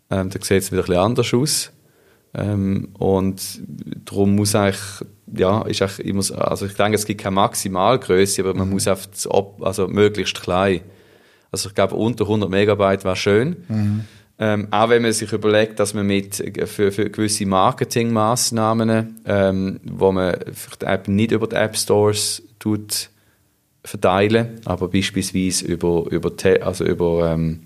[0.09, 1.71] Ähm, da sieht es wieder ein bisschen anders aus.
[2.33, 3.41] Ähm, und
[4.05, 4.81] darum muss eigentlich,
[5.37, 8.73] ja, ist eigentlich immer, also ich denke, es gibt keine Maximalgröße, aber man mhm.
[8.73, 9.25] muss auf das,
[9.61, 10.81] also möglichst klein.
[11.49, 13.55] Also ich glaube, unter 100 Megabyte wäre schön.
[13.69, 14.05] Mhm.
[14.39, 20.11] Ähm, auch wenn man sich überlegt, dass man mit für, für gewisse Marketingmaßnahmen, ähm, wo
[20.11, 20.35] man
[20.81, 23.09] die App nicht über die App Stores tut,
[23.83, 27.61] verteilen, aber beispielsweise über über also über ähm,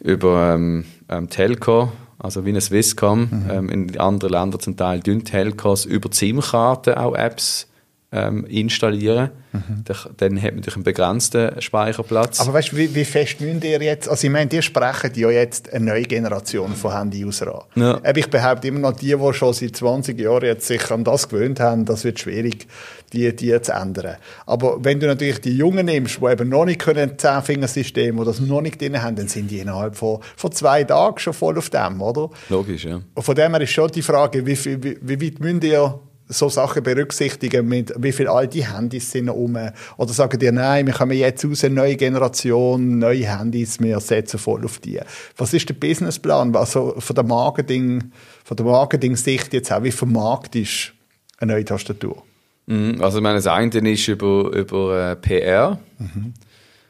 [0.00, 3.50] über ähm, ähm, Telco, also wie eine Swisscom, mhm.
[3.50, 7.68] ähm, in anderen Ländern zum Teil dünn Telcos über SIM-Karten auch Apps
[8.12, 9.30] ähm, installieren.
[9.52, 9.84] Mhm.
[10.16, 12.40] Dann hat man natürlich einen begrenzten Speicherplatz.
[12.40, 15.30] Aber weißt du, wie, wie, fest müsst ihr jetzt, also ich meine, die sprechen ja
[15.30, 17.82] jetzt eine neue Generation von Handy-User an.
[17.82, 18.00] Ja.
[18.14, 21.60] Ich behaupte immer noch, die, die schon seit 20 Jahren jetzt sich an das gewöhnt
[21.60, 22.66] haben, das wird schwierig,
[23.12, 24.16] die, die zu ändern.
[24.46, 28.40] Aber wenn du natürlich die Jungen nimmst, die eben noch nicht können, Zehn-Fingersystem, die das
[28.40, 31.70] noch nicht drin haben, dann sind die innerhalb von, von zwei Tagen schon voll auf
[31.70, 32.30] dem, oder?
[32.48, 33.00] Logisch, ja.
[33.14, 36.00] Und von dem her ist schon die Frage, wie, wie, wie weit müsst ihr
[36.32, 39.58] so Sachen berücksichtigen, mit wie viele alte Handys sind um
[39.96, 44.38] oder sagen dir, nein, wir kommen jetzt aus eine neue Generation, neue Handys, wir setzen
[44.38, 45.00] voll auf die.
[45.36, 46.54] Was ist der Businessplan?
[46.56, 48.12] Also von der Marketing,
[48.44, 50.92] von der Marketing-Sicht jetzt auch, wie vermarktest
[51.38, 52.22] eine neue Tastatur?
[52.66, 55.78] Mhm, also ich meine, das eine ist über, über äh, PR.
[55.98, 56.34] Mhm.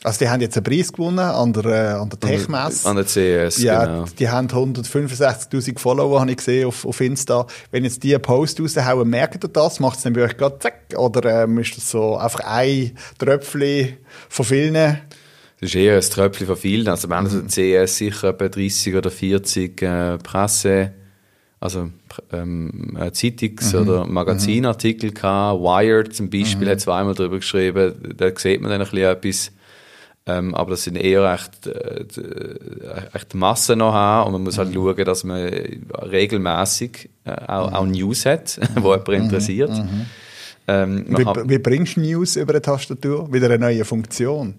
[0.05, 2.89] Also die haben jetzt einen Preis gewonnen an der, äh, an der Tech-Messe.
[2.89, 4.05] An der CES, ja, genau.
[4.19, 7.47] Die haben 165'000 Follower, habe ich gesehen, auf, auf Insta.
[7.71, 9.79] Wenn jetzt die einen Post raushauen, merkt ihr das?
[9.79, 10.95] Macht es dann bei euch gerade zack?
[10.97, 13.97] Oder ähm, ist das so einfach ein Tröpfchen
[14.29, 14.75] von vielen?
[14.75, 14.99] Das
[15.61, 16.89] ist eher ein Tröpfchen von vielen.
[16.89, 17.49] Also wir haben mhm.
[17.49, 20.93] CES sicher etwa 30 oder 40 äh, Presse-
[21.61, 21.91] also
[22.33, 23.83] ähm, Zeitungs- mhm.
[23.83, 25.15] oder Magazinartikel mhm.
[25.15, 25.61] gehabt.
[25.61, 26.73] Wired zum Beispiel mhm.
[26.73, 27.95] hat zweimal darüber geschrieben.
[28.17, 29.53] Da sieht man dann ein bisschen etwas.
[30.25, 32.05] Ähm, aber das sind eher echt, äh,
[33.13, 34.75] echt Massen noch haben und man muss halt mhm.
[34.75, 35.51] schauen, dass man
[36.01, 37.77] regelmäßig äh, auch, mhm.
[37.77, 39.15] auch, News hat, wo jemand mhm.
[39.15, 39.71] interessiert.
[39.71, 40.07] Mhm.
[40.69, 43.33] Ähm, wie, wie, bringst du News über eine Tastatur?
[43.33, 44.55] Wieder eine neue Funktion?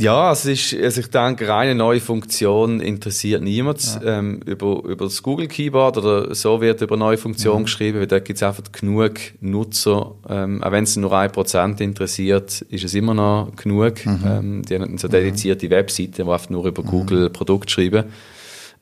[0.00, 4.00] Ja, es ist, also ich denke, eine neue Funktion interessiert niemand.
[4.02, 4.18] Ja.
[4.18, 7.64] Ähm, über, über das Google Keyboard oder so wird über neue Funktionen mhm.
[7.64, 10.12] geschrieben, weil da gibt es einfach genug Nutzer.
[10.28, 14.06] Ähm, auch wenn es nur ein Prozent interessiert, ist es immer noch genug.
[14.06, 14.20] Mhm.
[14.26, 15.70] Ähm, die haben so dedizierte mhm.
[15.70, 16.86] Webseiten, die einfach nur über mhm.
[16.86, 18.04] Google Produkt schreiben.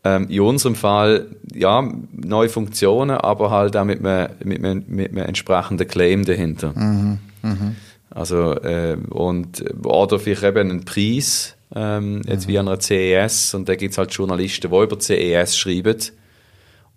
[0.04, 5.10] Ähm, in unserem Fall, ja, neue Funktionen, aber halt auch mit einem, mit einem, mit
[5.10, 6.72] einem entsprechenden Claim dahinter.
[6.76, 7.18] Mhm.
[8.10, 12.52] Also, äh, und, oder vielleicht eben einen Preis, ähm, jetzt mhm.
[12.52, 15.96] wie an einer CES, und da gibt es halt Journalisten, die über CES schreiben,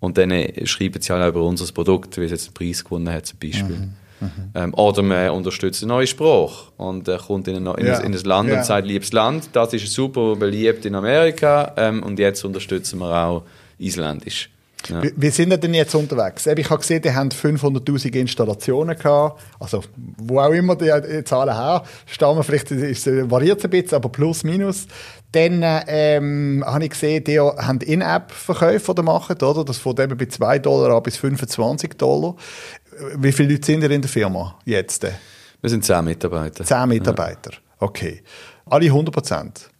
[0.00, 2.82] und dann äh, schreiben sie halt auch über unser Produkt, wie es jetzt einen Preis
[2.82, 3.76] gewonnen hat, zum Beispiel.
[3.76, 3.94] Mhm.
[4.22, 4.50] Mhm.
[4.54, 7.98] Ähm, oder man unterstützt einen neuen Spruch und er kommt in ein, in, ja.
[7.98, 8.58] in ein Land ja.
[8.58, 13.10] und sagt, liebes Land, das ist super beliebt in Amerika ähm, und jetzt unterstützen wir
[13.10, 13.42] auch
[13.78, 14.48] Isländisch.
[14.88, 15.02] Ja.
[15.02, 16.46] Wie, wie sind ihr denn jetzt unterwegs?
[16.46, 19.40] Ich habe gesehen, die haben 500'000 Installationen gehabt.
[19.60, 19.82] Also,
[20.18, 24.08] wo auch immer die, die Zahlen her stammen, vielleicht ist, variiert es ein bisschen, aber
[24.08, 24.86] plus, minus.
[25.32, 29.64] Dann ähm, habe ich gesehen, die haben In-App-Verkäufe machen, oder?
[29.64, 32.36] Das von eben bei 2 Dollar bis 25 Dollar.
[33.16, 35.06] Wie viele Leute sind ihr in der Firma jetzt?
[35.60, 36.64] Wir sind 10 Mitarbeiter.
[36.64, 37.58] 10 Mitarbeiter, ja.
[37.78, 38.22] okay.
[38.66, 39.71] Alle 100 Prozent?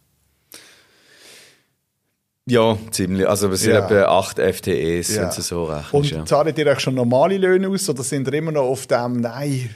[2.45, 3.27] Ja, ziemlich.
[3.27, 3.85] Also wir sind ja.
[3.85, 5.23] etwa 8 FTEs, ja.
[5.23, 5.93] wenn du so rechnest.
[5.93, 6.25] Und ja.
[6.25, 9.69] zahlen ihr euch schon normale Löhne aus oder sind ihr immer noch auf dem, nein,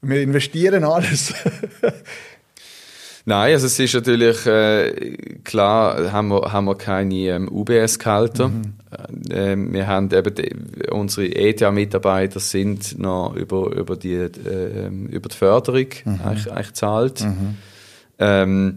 [0.00, 1.34] wir investieren alles?
[3.26, 8.48] Nein, also es ist natürlich, äh, klar haben wir, haben wir keine ähm, UBS-Gehälter.
[8.48, 8.74] Mhm.
[9.30, 10.54] Äh, wir haben eben, die,
[10.90, 16.20] unsere ETA-Mitarbeiter sind noch über, über, die, äh, über die Förderung mhm.
[16.22, 17.22] eigentlich, eigentlich zahlt.
[17.22, 17.56] Mhm.
[18.18, 18.74] Ähm,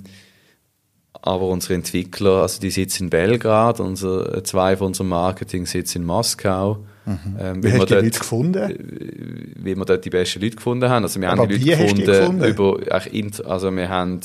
[1.21, 5.99] aber unsere Entwickler, also die sitzen in Belgrad, unser, äh, zwei von unserem Marketing sitzen
[5.99, 6.86] in Moskau.
[7.06, 7.38] Mhm.
[7.39, 8.56] Ähm, wie, hast du die Leute gefunden?
[8.56, 8.75] Äh,
[9.63, 11.03] wie wir dort die besten Leute gefunden haben.
[11.03, 12.77] Also wir Aber haben die Leute gefunden, gefunden, über,
[13.45, 14.19] also wir haben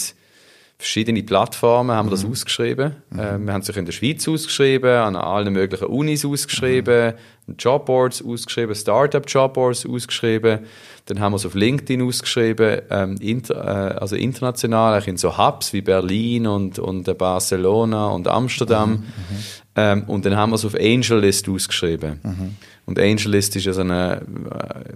[0.83, 2.33] verschiedene Plattformen haben wir das mhm.
[2.33, 2.97] ausgeschrieben.
[3.11, 3.21] Mhm.
[3.21, 7.15] Ähm, wir haben sich in der Schweiz ausgeschrieben, an allen möglichen Unis ausgeschrieben,
[7.47, 7.55] mhm.
[7.57, 10.61] Jobboards ausgeschrieben, Startup-Jobboards ausgeschrieben.
[11.07, 15.73] Dann haben wir es auf LinkedIn ausgeschrieben, ähm, inter, äh, also international, in so Hubs
[15.73, 18.91] wie Berlin und, und äh, Barcelona und Amsterdam.
[18.91, 18.97] Mhm.
[18.97, 19.39] mhm.
[19.75, 22.21] Ähm, und dann haben wir es auf AngelList ausgeschrieben.
[22.23, 22.57] Mhm.
[22.85, 24.23] Und AngelList ist ja so eine,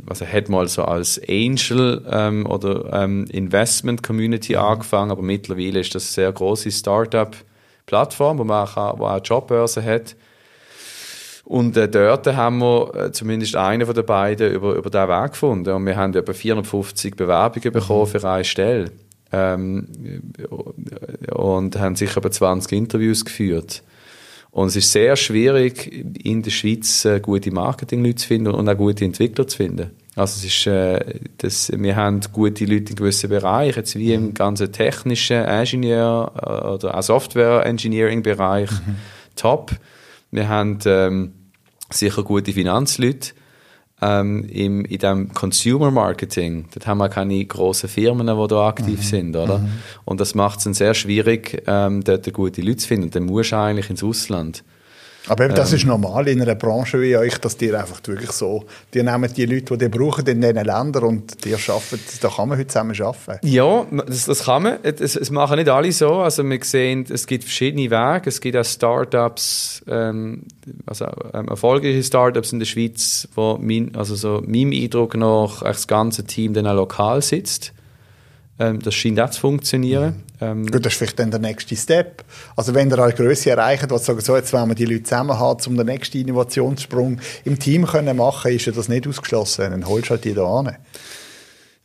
[0.06, 4.58] also hat mal so als Angel ähm, oder ähm, Investment Community mhm.
[4.58, 9.82] angefangen, aber mittlerweile ist das eine sehr große Startup-Plattform, wo man auch, wo auch Jobbörse
[9.82, 10.14] hat.
[11.46, 15.30] Und äh, dort haben wir äh, zumindest einen von den beiden über, über diesen Weg
[15.30, 15.70] gefunden.
[15.70, 18.18] Und wir haben etwa 450 Bewerbungen bekommen mhm.
[18.18, 18.90] für eine Stelle.
[19.30, 19.86] Ähm,
[21.32, 23.84] und haben sicher etwa 20 Interviews geführt.
[24.50, 25.86] Und es ist sehr schwierig,
[26.24, 29.92] in der Schweiz äh, gute Marketingleute zu finden und auch gute Entwickler zu finden.
[30.16, 34.34] Also es ist, äh, das, wir haben gute Leute in gewissen Bereichen, jetzt wie im
[34.34, 38.96] ganzen technischen Ingenieur- äh, oder auch Software-Engineering-Bereich mhm.
[39.36, 39.70] top.
[40.30, 41.32] Wir haben ähm,
[41.90, 43.32] sicher gute Finanzleute
[44.02, 48.98] ähm, im, in dem Consumer Marketing, dort haben wir keine grossen Firmen, die da aktiv
[48.98, 49.02] mhm.
[49.02, 49.58] sind, oder?
[49.58, 49.68] Mhm.
[50.04, 53.04] Und das macht es dann sehr schwierig, ähm, dort gute Leute zu finden.
[53.04, 54.64] Und dann musst du eigentlich ins Ausland.
[55.28, 58.32] Aber eben, das ähm, ist normal in einer Branche wie euch, dass die einfach wirklich
[58.32, 62.28] so, die nehmen die Leute, die die brauchen in diesen Ländern und die arbeiten, da
[62.28, 63.46] kann man heute zusammen arbeiten.
[63.46, 64.78] Ja, das, das kann man.
[64.82, 66.14] Es, es, machen nicht alle so.
[66.16, 68.28] Also wir sehen, es gibt verschiedene Wege.
[68.28, 70.42] Es gibt auch Startups, ähm,
[70.86, 75.86] also ähm, erfolgreiche Startups in der Schweiz, wo mein, also so meinem Eindruck nach das
[75.86, 77.72] ganze Team dann auch lokal sitzt.
[78.58, 80.24] Ähm, das scheint auch zu funktionieren.
[80.40, 80.46] Mhm.
[80.46, 82.24] Ähm, Gut, das ist vielleicht dann der nächste Step.
[82.56, 85.38] Also wenn ihr eine Größe erreicht, was sagen, so, jetzt wollen wir die Leute zusammen
[85.38, 89.70] haben, um den nächsten Innovationssprung im Team können machen, ist ja das nicht ausgeschlossen.
[89.70, 90.76] Dann holst du halt die da an.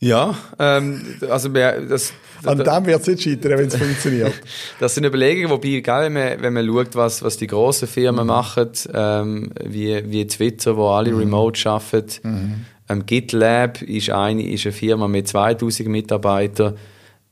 [0.00, 2.12] Ja, ähm, also wir, das,
[2.44, 4.32] An dem wird es nicht scheitern, wenn es funktioniert.
[4.80, 8.22] Das sind Überlegungen, wobei, egal, wenn man, wenn man schaut, was, was die grossen Firmen
[8.22, 8.26] mhm.
[8.26, 11.18] machen, ähm, wie, wie Twitter, wo alle mhm.
[11.18, 12.66] remote arbeiten, mhm.
[12.92, 16.76] Ähm, GitLab ist eine, ist eine Firma mit 2000 Mitarbeitern,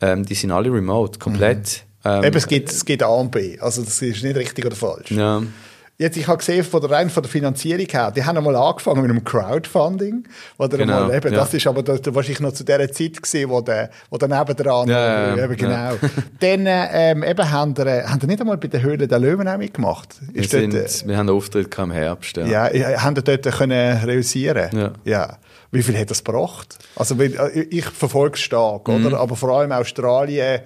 [0.00, 1.84] ähm, die sind alle remote, komplett.
[2.04, 2.10] Mhm.
[2.10, 3.58] Ähm, Eben, es gibt, es gibt A und B.
[3.60, 5.10] Also, das ist nicht richtig oder falsch.
[5.10, 5.42] Ja.
[6.00, 9.02] Jetzt, ich habe gesehen, von der, rein von der Finanzierung her, die haben einmal angefangen
[9.02, 10.24] mit einem Crowdfunding.
[10.56, 11.40] Oder genau, mal, eben, ja.
[11.40, 14.88] Das ist aber das, wahrscheinlich noch zu der Zeit gewesen, wo der, wo der nebendran,
[14.88, 15.92] ja, ja, eben, genau.
[16.40, 19.58] Dann, ähm, eben, haben die, haben die nicht einmal bei der Höhle der Löwen auch
[19.58, 20.14] mitgemacht?
[20.32, 22.70] Ist wir, dort, sind, wir haben einen Auftritt im Herbst, ja.
[22.70, 24.70] Ja, haben die dort können realisieren?
[24.72, 24.92] Ja.
[25.04, 25.36] ja.
[25.70, 26.78] Wie viel hat das gebracht?
[26.96, 29.04] Also, ich verfolge es stark, mhm.
[29.04, 29.20] oder?
[29.20, 30.62] Aber vor allem Australien,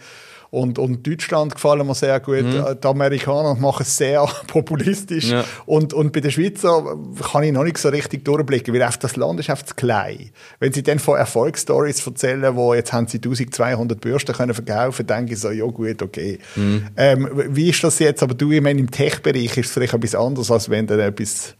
[0.55, 2.45] und, und Deutschland gefallen mir sehr gut.
[2.45, 2.64] Mhm.
[2.81, 5.31] Die Amerikaner machen es sehr populistisch.
[5.31, 5.45] Ja.
[5.67, 6.97] Und, und bei den Schweizer
[7.33, 10.31] kann ich noch nicht so richtig durchblicken, weil einfach das Land ist einfach zu klein.
[10.61, 15.35] Wenn sie dann von Erfolgsstories erzählen, wo jetzt haben sie 1200 Bürsten können verkaufen, denke
[15.35, 16.38] ich so, ja gut, okay.
[16.55, 16.87] Mhm.
[16.97, 18.23] Ähm, wie ist das jetzt?
[18.23, 21.57] Aber du, ich meine, im Tech-Bereich ist es vielleicht etwas anderes, als wenn du etwas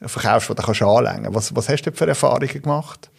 [0.00, 1.34] verkaufst, was du kannst anlängen.
[1.34, 3.10] Was, was hast du für Erfahrungen gemacht?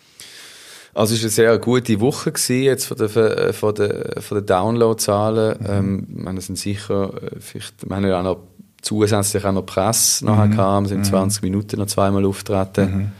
[0.97, 3.07] Also es war eine sehr gute Woche gewesen, jetzt von den
[3.53, 5.59] von der, von der Downloadzahlen.
[5.59, 6.27] Mhm.
[6.27, 8.37] Ähm, wir sind sicher, äh, vielleicht, wir haben ja auch noch
[8.81, 10.51] zusätzlich auch noch Presse nachher mhm.
[10.51, 11.03] gehabt, wir sind mhm.
[11.03, 12.97] 20 Minuten noch zweimal auftreten.
[12.97, 13.11] Mhm.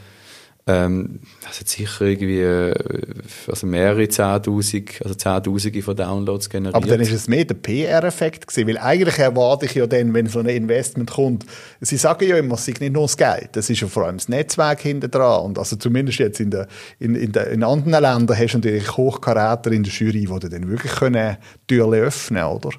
[0.68, 2.74] Ähm, das hat sicher irgendwie äh,
[3.46, 6.74] also mehrere Zehntausend, also Zehntausende von Downloads generiert.
[6.74, 10.26] Aber dann ist es mehr der PR-Effekt gewesen, weil eigentlich erwarte ich ja dann, wenn
[10.26, 11.46] so ein Investment kommt,
[11.80, 14.18] sie sagen ja immer, es ist nicht nur das Geld, das ist ja vor allem
[14.18, 18.02] das Netzwerk hinter dran und also zumindest jetzt in, der, in, in, der, in anderen
[18.02, 22.70] Ländern hast du natürlich Hochkaräter in der Jury, die dann wirklich können Türen öffnen, oder?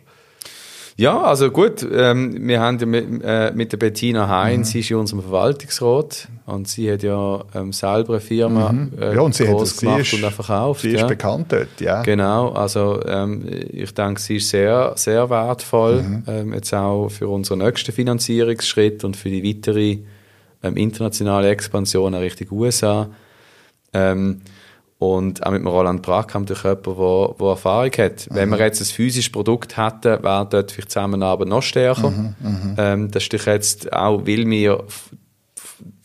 [1.00, 4.72] Ja, also gut, ähm, wir haben ja mit, äh, mit der Bettina Heinz, mhm.
[4.74, 8.92] sie ist in unserem Verwaltungsrat und sie hat ja ähm, selber eine Firma mhm.
[9.00, 10.82] äh, ja, und sie groß hat, gemacht ist, und verkauft.
[10.82, 12.02] Sie ist bekannt dort, ja.
[12.02, 16.24] Genau, also ähm, ich denke, sie ist sehr, sehr wertvoll, mhm.
[16.28, 20.00] ähm, jetzt auch für unseren nächsten Finanzierungsschritt und für die weitere
[20.64, 23.08] ähm, internationale Expansion in Richtung USA.
[23.94, 24.42] Ähm,
[25.00, 28.30] und auch mit dem Roland Brack haben durch jemanden, der, der Erfahrung hat.
[28.30, 28.36] Mhm.
[28.36, 32.10] Wenn wir jetzt ein physisches Produkt hätten, wäre dort vielleicht Zusammenarbeit noch stärker.
[32.10, 34.84] Mhm, mhm, ähm, das ist jetzt auch, weil wir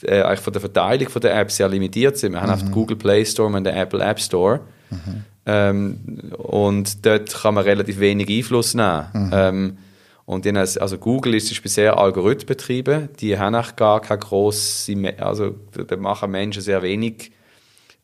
[0.05, 2.33] äh, eigentlich von der Verteilung von der Apps sehr limitiert sind.
[2.33, 2.55] Wir haben mhm.
[2.55, 4.61] auf den Google Play Store und den Apple App Store.
[4.91, 5.25] Mhm.
[5.47, 5.99] Ähm,
[6.39, 9.07] und dort kann man relativ wenig Einfluss nehmen.
[9.13, 9.31] Mhm.
[9.33, 9.79] Ähm,
[10.25, 13.09] und in, also Google ist bisher Algorithmen betrieben.
[13.19, 17.33] Die haben eigentlich gar keine grosse, also da machen Menschen sehr wenig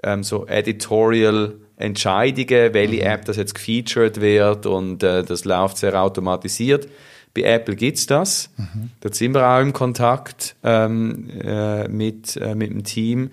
[0.02, 3.00] ähm, so Editorial Entscheidungen, welche mhm.
[3.00, 6.88] App das jetzt gefeatured wird und äh, das läuft sehr automatisiert.
[7.34, 8.50] Bei Apple gibt's das.
[8.56, 8.90] Mhm.
[9.00, 13.30] Dort sind wir auch im Kontakt ähm, äh, mit, äh, mit dem Team.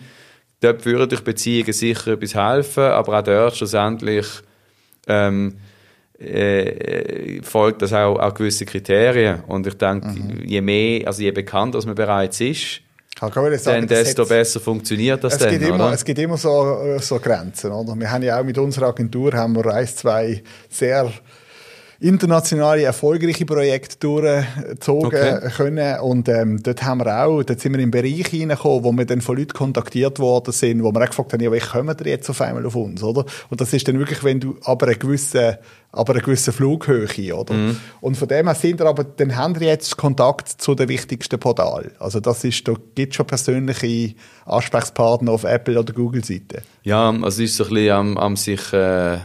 [0.62, 4.28] Dort würden durch Beziehungen sicher etwas helfen, aber auch dort schlussendlich
[5.08, 5.58] ähm,
[6.20, 9.42] äh, folgt das auch, auch gewisse Kriterien.
[9.48, 10.44] Und ich denke, mhm.
[10.46, 12.82] je mehr, also je bekannter man bereits ist,
[13.20, 16.98] sagen, dann desto hat, besser funktioniert das es dann, gibt immer, Es gibt immer so,
[17.00, 17.72] so Grenzen.
[17.72, 17.96] Oder?
[17.96, 21.12] Wir haben ja auch mit unserer Agentur haben wir eins, zwei sehr
[22.00, 25.50] internationale erfolgreiche Projekte durchgezogen okay.
[25.56, 29.06] können und ähm, dort haben wir auch, dort sind wir in Bereich hineingekommen, wo wir
[29.06, 32.10] dann von Leuten kontaktiert worden sind, wo wir auch gefragt haben, ja, wie kommen die
[32.10, 33.26] jetzt auf einmal auf uns, oder?
[33.50, 35.60] Und das ist dann wirklich, wenn du aber eine gewisse
[35.92, 37.54] aber eine gewisse Flughöhe, oder?
[37.54, 37.78] Mhm.
[38.02, 41.40] Und von dem her sind wir aber, dann haben wir jetzt Kontakt zu den wichtigsten
[41.40, 41.92] Portalen.
[41.98, 44.14] Also das ist, da gibt es schon persönliche
[44.46, 46.62] Ansprechpartner auf Apple oder Google Seite.
[46.84, 49.18] Ja, also es ist so ein bisschen am, am sich äh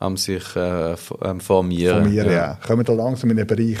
[0.00, 2.02] am sich äh, ähm, formieren.
[2.02, 2.32] Formieren, ja.
[2.32, 2.58] ja.
[2.66, 3.78] Kommen wir da langsam in den Bereich.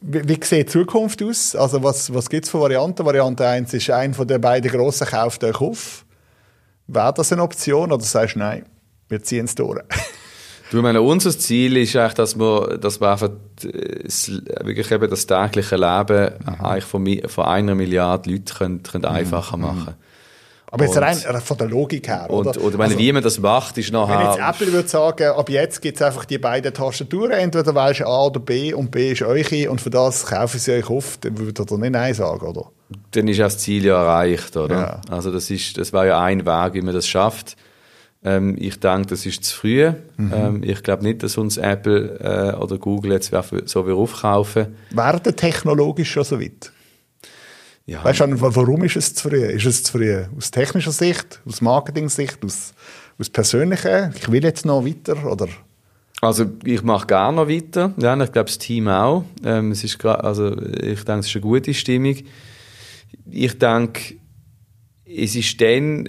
[0.00, 1.56] Wie, wie sieht die Zukunft aus?
[1.56, 3.06] Also was, was gibt es für Varianten?
[3.06, 6.04] Variante 1 ist, ein von den beiden grossen kauft euch auf.
[6.88, 8.66] Wäre das eine Option oder sagst du, nein,
[9.08, 9.80] wir ziehen es durch?
[10.70, 14.30] Du, ich meine, unser Ziel ist eigentlich, dass wir, dass wir einfach das,
[14.62, 16.64] wirklich eben das tägliche Leben mhm.
[16.64, 19.62] eigentlich von, von einer Milliarde Leuten können, können einfacher mhm.
[19.62, 19.96] machen können.
[20.72, 22.58] Aber jetzt rein von der Logik her, und, oder?
[22.58, 24.18] Und, meine, also, wie man das macht, ist nachher...
[24.18, 28.00] Wenn jetzt Apple würde sagen, ab jetzt gibt es einfach die beiden Tastaturen, entweder wählst
[28.00, 31.18] du A oder B und B ist euch und für das kaufen sie euch auf,
[31.20, 32.70] dann würde ihr nicht Nein sagen, oder?
[33.10, 34.74] Dann ist das Ziel ja erreicht, oder?
[34.74, 35.00] Ja.
[35.10, 37.56] Also das, ist, das war ja ein Weg, wie man das schafft.
[38.24, 39.92] Ähm, ich denke, das ist zu früh.
[40.16, 40.32] Mhm.
[40.34, 43.30] Ähm, ich glaube nicht, dass uns Apple äh, oder Google jetzt
[43.66, 44.74] so wieder aufkaufen.
[44.90, 46.72] Werden technologisch schon so weit?
[47.86, 48.04] Ja.
[48.04, 49.44] Weißt du, warum ist es zu früh?
[49.44, 52.74] Ist es zu früh aus technischer Sicht, aus Marketing-Sicht, aus,
[53.18, 54.12] aus persönlicher?
[54.16, 55.48] Ich will jetzt noch weiter, oder?
[56.20, 57.92] Also ich mache gerne noch weiter.
[57.96, 59.24] Ja, ich glaube das Team auch.
[59.44, 62.16] Ähm, es ist also ich denke, es ist eine gute Stimmung.
[63.28, 64.14] Ich denke,
[65.04, 66.08] es ist dann,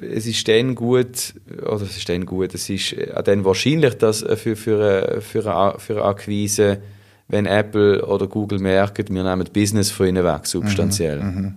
[0.00, 4.56] es ist dann gut, oder es ist dann gut, es ist dann wahrscheinlich, dass für,
[4.56, 6.80] für, eine, für, eine, für eine Akquise
[7.28, 11.20] wenn Apple oder Google merken, wir nehmen Business von ihnen weg, substanziell.
[11.20, 11.54] Mhm, mhm.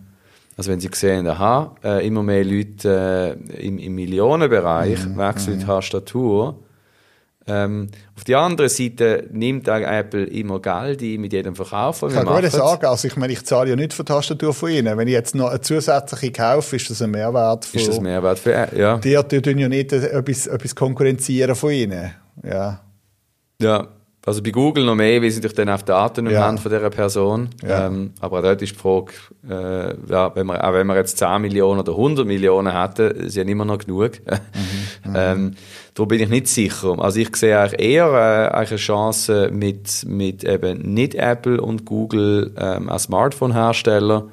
[0.57, 5.59] Also wenn sie sehen, aha, äh, immer mehr Leute äh, im, im, Millionenbereich mhm, wechseln
[5.59, 5.67] die mhm.
[5.67, 6.59] Tastatur.
[7.49, 12.03] Ähm, auf der anderen Seite nimmt Apple immer Geld ein mit jedem Verkauf.
[12.03, 14.69] Ich kann gerade sagen, also ich meine, ich zahle ja nicht für die Tastatur von
[14.69, 14.97] Ihnen.
[14.97, 17.77] Wenn ich jetzt noch eine zusätzliche kaufe, ist das ein Mehrwert für...
[17.77, 18.67] Ist das ein Mehrwert für...
[18.75, 18.97] Ja.
[18.97, 22.11] Die, die tun ja nicht etwas, etwas konkurrenzieren von Ihnen.
[22.43, 22.81] Ja.
[23.61, 23.87] Ja,
[24.27, 26.41] also bei Google noch mehr, weil sie natürlich dann auf Daten ja.
[26.41, 27.49] haben von dieser Person.
[27.65, 27.87] Ja.
[27.87, 29.13] Ähm, aber dort ist die Frage,
[29.49, 33.47] äh, ja, wenn wir, auch wenn wir jetzt 10 Millionen oder 100 Millionen hätten, sind
[33.47, 34.11] immer noch genug.
[35.05, 35.13] Mhm.
[35.15, 35.51] ähm,
[35.93, 36.99] da bin ich nicht sicher.
[36.99, 42.51] Also ich sehe eigentlich eher äh, eine Chance mit, mit eben nicht Apple und Google
[42.57, 44.27] ähm, als Smartphone-Hersteller,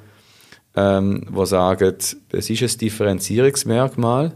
[0.75, 4.33] ähm, die sagen, es ist ein Differenzierungsmerkmal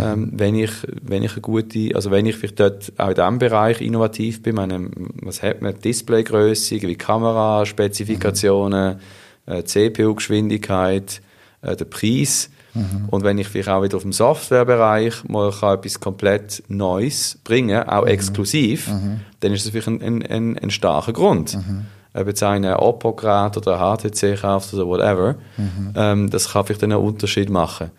[0.00, 0.70] ähm, wenn ich,
[1.02, 4.56] wenn ich eine gute, also wenn ich vielleicht dort auch in diesem Bereich innovativ bin,
[4.56, 4.90] meine,
[5.22, 8.98] was hat man, Displaygröße, wie Kameraspezifikationen,
[9.46, 9.52] mhm.
[9.52, 11.20] äh, CPU-Geschwindigkeit,
[11.62, 12.50] äh, der Preis.
[12.74, 13.08] Mhm.
[13.10, 17.88] Und wenn ich vielleicht auch wieder auf dem Softwarebereich mal kann etwas komplett Neues bringen,
[17.88, 18.08] auch mhm.
[18.08, 19.20] exklusiv, mhm.
[19.40, 21.54] dann ist das vielleicht ein, ein, ein, ein starker Grund.
[21.54, 21.86] Mhm.
[22.14, 25.92] Ob jetzt ein Oppo-Gerät oder ein HTC kauft oder whatever, mhm.
[25.94, 27.90] ähm, das kann vielleicht einen Unterschied machen.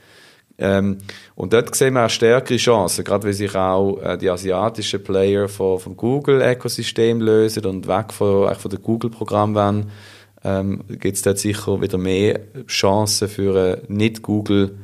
[0.60, 0.98] Ähm,
[1.36, 5.48] und dort sehen wir auch stärkere Chancen, gerade weil sich auch äh, die asiatischen Player
[5.48, 9.92] von, vom Google-Ökosystem lösen und weg von, von dem Google-Programm wollen,
[10.44, 14.76] ähm, gibt es dort sicher wieder mehr Chancen für eine nicht-Google-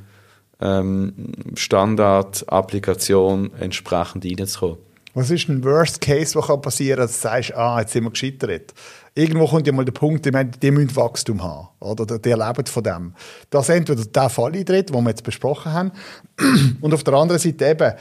[0.61, 1.13] ähm,
[1.55, 4.77] Standard-Applikation entsprechend reinzukommen.
[5.13, 8.11] Was ist ein Worst Case, was passieren kann, dass du sagst, ah, jetzt sind wir
[8.11, 8.73] gescheitert?
[9.17, 11.69] Irgendwo kommt ja mal der Punkt, ich meine, die müssen Wachstum haben.
[11.79, 12.19] Oder?
[12.19, 13.13] Die leben von dem.
[13.49, 15.91] Das entweder der Fall eintritt, den wir jetzt besprochen haben,
[16.81, 17.93] und auf der anderen Seite eben,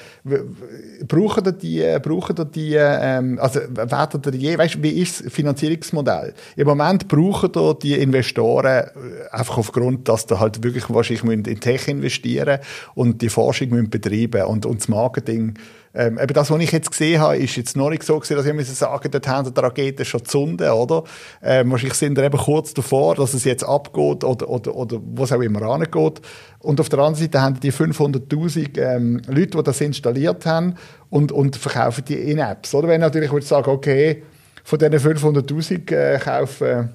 [1.06, 6.34] brauchen die, brauchen die, ähm, also werden die je, weißt, wie ist das Finanzierungsmodell?
[6.56, 8.90] Im Moment brauchen da die Investoren äh,
[9.30, 12.58] einfach aufgrund, dass da halt wirklich wahrscheinlich in Tech investieren
[12.96, 15.54] und die Forschung müssen betreiben und, und das Marketing
[15.96, 18.46] ähm, eben das, was ich jetzt gesehen habe, ist jetzt noch nicht so gewesen, dass
[18.46, 21.04] ich müssen sagen, dort haben die Raketen schon gezündet, oder?
[21.40, 25.30] Ähm, wahrscheinlich sind wir eben kurz davor, dass es jetzt abgeht oder, oder, oder was
[25.30, 26.20] auch immer angeht.
[26.58, 30.74] Und auf der anderen Seite haben die 500'000 ähm, Leute, die das installiert haben
[31.10, 32.88] und, und verkaufen die in Apps, oder?
[32.88, 34.24] Wenn natürlich würde sagen, okay,
[34.64, 36.90] von diesen 500'000 äh, kaufen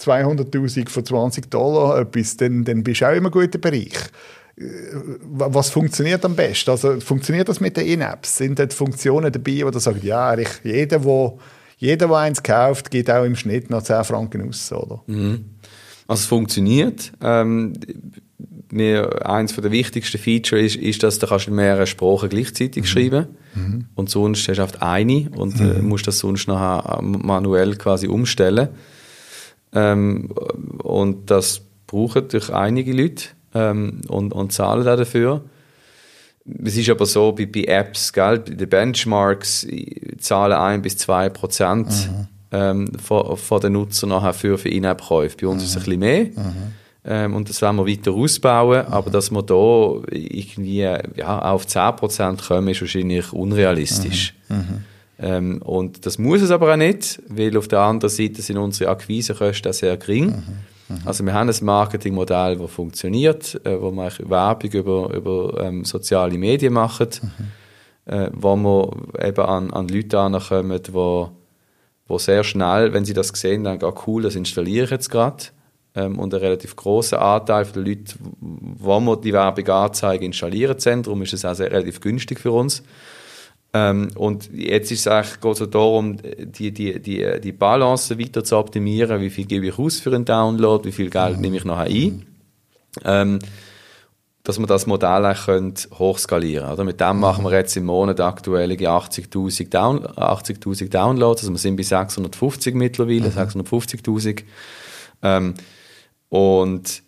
[0.00, 3.92] 200'000 für 20 Dollar etwas, dann, dann bist du auch im guten Bereich
[4.56, 6.70] was funktioniert am besten?
[6.70, 8.36] Also funktioniert das mit den In-Apps?
[8.36, 11.32] Sind dort Funktionen dabei, wo du sagst, ja, ich, jeder, der
[11.76, 15.02] jeder, der eins kauft, geht auch im Schnitt noch 10 Franken aus, oder?
[15.06, 15.44] Mhm.
[16.06, 17.12] Also es funktioniert.
[17.22, 17.74] Ähm,
[18.70, 22.86] mir, eins der wichtigsten Features ist, ist, dass du kannst in mehreren Sprachen gleichzeitig mhm.
[22.86, 23.86] schreiben mhm.
[23.94, 25.88] und sonst hast du oft eine und äh, mhm.
[25.88, 28.68] musst das sonst noch manuell quasi umstellen.
[29.72, 30.30] Ähm,
[30.82, 35.42] und das brauchen durch einige Leute ähm, und, und zahlen auch dafür.
[36.62, 39.66] Es ist aber so, bei, bei Apps, gell, bei den Benchmarks
[40.18, 42.26] zahlen 1 bis 2 Prozent mhm.
[42.52, 45.36] ähm, von, von den Nutzern nachher für, für In-App-Käufe.
[45.40, 45.64] Bei uns mhm.
[45.64, 46.24] ist es ein bisschen mehr.
[46.24, 46.72] Mhm.
[47.06, 48.86] Ähm, und das wollen wir weiter ausbauen.
[48.86, 54.34] Aber dass wir da irgendwie ja, auf 10 Prozent kommen, ist wahrscheinlich unrealistisch.
[54.48, 54.56] Mhm.
[54.56, 54.84] Mhm.
[55.18, 58.90] Ähm, und das muss es aber auch nicht, weil auf der anderen Seite sind unsere
[58.90, 60.42] Akquisekosten auch sehr gering.
[60.88, 60.98] Mhm.
[61.04, 66.36] Also wir haben ein Marketingmodell, das funktioniert, äh, wo wir Werbung über, über ähm, soziale
[66.38, 68.12] Medien machen, mhm.
[68.12, 71.30] äh, wo wir eben an, an Leute ankommen, wo,
[72.06, 75.44] wo sehr schnell, wenn sie das sehen, dann ah, cool, das installiere ich jetzt gerade.
[75.96, 80.78] Ähm, und ein relativ großer Anteil der Leute, wo wir die Werbung anzeigen, installieren.
[80.78, 82.82] Zentrum ist es auch sehr, relativ günstig für uns.
[83.76, 88.44] Ähm, und jetzt ist es eigentlich geht es darum, die, die, die, die Balance weiter
[88.44, 89.20] zu optimieren.
[89.20, 90.84] Wie viel gebe ich aus für einen Download?
[90.84, 92.24] Wie viel Geld nehme ich nachher ein?
[93.04, 93.40] Ähm,
[94.44, 96.86] dass wir das Modell auch können hochskalieren können.
[96.86, 101.76] Mit dem machen wir jetzt im Monat aktuell 80'000 Down 80 Downloads, also wir sind
[101.76, 103.38] bei 650 mittlerweile, mhm.
[103.38, 104.42] 650'000.
[105.22, 105.54] Ähm,
[106.28, 107.02] und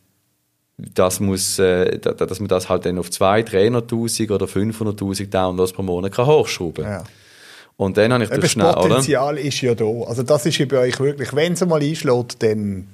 [0.78, 5.82] das muss, äh, dass man das halt dann auf 200'000, 300'000 oder 500'000 Downloads pro
[5.82, 6.92] Monat kann hochschrauben kann.
[6.92, 7.04] Ja.
[7.78, 9.42] Und dann habe ich das schnell, Das Potenzial oder?
[9.42, 9.84] ist ja da.
[10.06, 12.88] Also das ist ja bei euch wirklich, wenn es mal einschlägt, dann,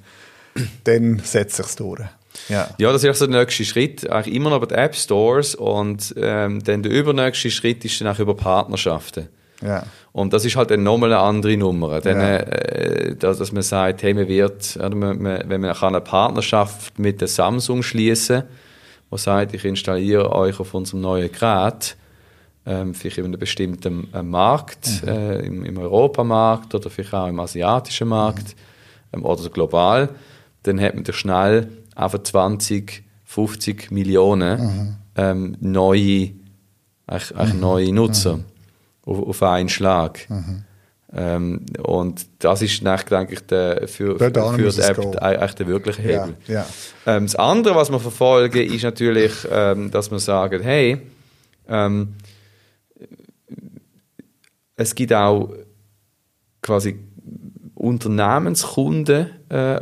[0.83, 2.01] dann setzt es sich durch.
[2.49, 2.69] Ja.
[2.77, 4.09] ja, das ist so der nächste Schritt.
[4.09, 8.07] Eigentlich immer noch bei den App Stores und ähm, dann der übernächste Schritt ist dann
[8.07, 9.29] auch über Partnerschaften.
[9.63, 9.83] Ja.
[10.11, 12.01] Und das ist halt dann nochmal eine andere Nummer.
[12.01, 12.37] Dann, ja.
[12.37, 16.99] äh, dass, dass, man sagt, hey, man wird, oder man, man, wenn man eine Partnerschaft
[16.99, 18.43] mit der Samsung schließen,
[19.09, 21.95] wo sagt, ich installiere euch auf unserem neuen Gerät,
[22.65, 25.09] ähm, vielleicht in einem bestimmten äh, Markt, mhm.
[25.09, 28.55] äh, im, im Europamarkt oder vielleicht auch im asiatischen Markt
[29.11, 29.19] mhm.
[29.19, 30.09] ähm, oder global,
[30.63, 34.95] dann hat man da schnell einfach 20, 50 Millionen mhm.
[35.15, 36.31] ähm, neue,
[37.07, 37.59] eigentlich, eigentlich mhm.
[37.59, 38.45] neue Nutzer mhm.
[39.05, 40.29] Auf, auf einen Schlag.
[40.29, 40.63] Mhm.
[41.15, 46.01] Ähm, und das ist denke ich, der, für, für, für die App eigentlich der wirkliche
[46.01, 46.35] Hebel.
[46.47, 46.65] Ja, ja.
[47.05, 51.01] Ähm, das andere, was wir verfolgen, ist natürlich, ähm, dass wir sagen, hey,
[51.67, 52.15] ähm,
[54.75, 55.53] es gibt auch
[56.61, 56.97] quasi
[57.75, 59.79] Unternehmenskunden, äh,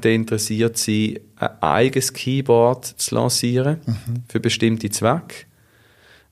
[0.00, 4.24] die interessiert sein, ein eigenes Keyboard zu lancieren mhm.
[4.28, 5.46] für bestimmte Zwecke.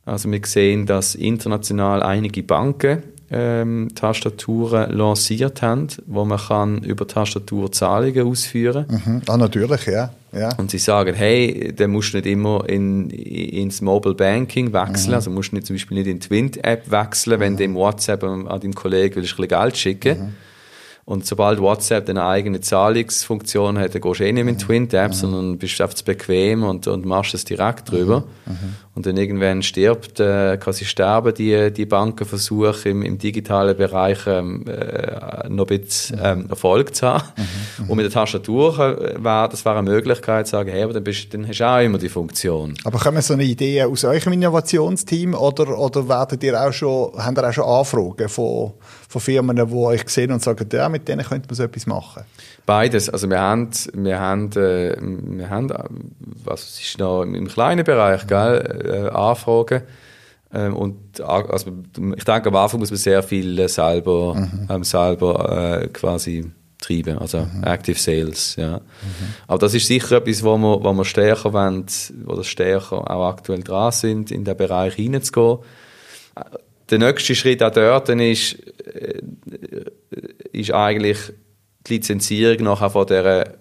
[0.05, 7.07] Also wir sehen, dass international einige Banken ähm, Tastaturen lanciert haben, wo man kann über
[7.07, 9.03] Tastatur Zahlungen ausführen kann.
[9.15, 9.23] Mhm.
[9.27, 10.11] Ah, natürlich, ja.
[10.33, 10.55] ja.
[10.57, 15.15] Und sie sagen, hey, dann musst du nicht immer in, ins Mobile Banking wechseln, mhm.
[15.15, 17.57] also musst du nicht, zum Beispiel nicht in die Twint-App wechseln, wenn mhm.
[17.57, 20.23] du im WhatsApp an deinem Kollegen willst, ein bisschen Geld schicken willst.
[20.23, 20.35] Mhm.
[21.05, 25.11] Und sobald WhatsApp eine eigene Zahlungsfunktion hat, dann gehst du eh nicht in die Twint-App,
[25.11, 25.15] mhm.
[25.15, 28.21] sondern bist einfach bequem und, und machst es direkt drüber.
[28.47, 28.53] Mhm.
[28.53, 28.77] mhm.
[28.95, 34.67] Und dann irgendwann stirbt, äh, quasi sterben die, die Bankenversuche im, im digitalen Bereich ähm,
[34.67, 36.25] äh, noch ein bisschen mhm.
[36.25, 37.25] ähm, Erfolg zu haben.
[37.79, 37.91] Mhm.
[37.91, 41.05] Und mit der Tastatur äh, war das war eine Möglichkeit zu sagen, hey, aber dann,
[41.05, 42.75] bist, dann hast du auch immer die Funktion.
[42.85, 47.39] Aber kommen so eine Idee aus eurem Innovationsteam oder, oder werdet ihr auch schon, habt
[47.39, 48.73] ihr auch schon Anfragen von
[49.13, 52.23] von Firmen, die euch sehen und sagen, ja, mit denen könnte man so etwas machen?
[52.65, 53.11] Beides.
[53.11, 55.71] Also wir haben, wir haben, äh, wir haben
[56.45, 59.83] was ist noch im kleinen Bereich, gell, äh, Anfragen.
[60.55, 61.73] Ähm, und also,
[62.17, 64.69] ich denke, am Anfang muss man sehr viel äh, selber, mhm.
[64.71, 66.51] ähm, selber äh, quasi
[66.81, 67.65] treiben, also mhm.
[67.65, 68.57] Active Sales.
[68.57, 68.79] Ja.
[68.79, 68.83] Mhm.
[69.47, 71.85] Aber das ist sicher etwas, wo wir, wo wir stärker wollen,
[72.27, 75.59] oder stärker auch aktuell dran sind, in den Bereich hineinzugehen
[76.93, 79.23] der nächste Schritt auch dort ist, äh,
[80.53, 81.19] ist eigentlich
[81.87, 83.55] die Lizenzierung nachher von dieser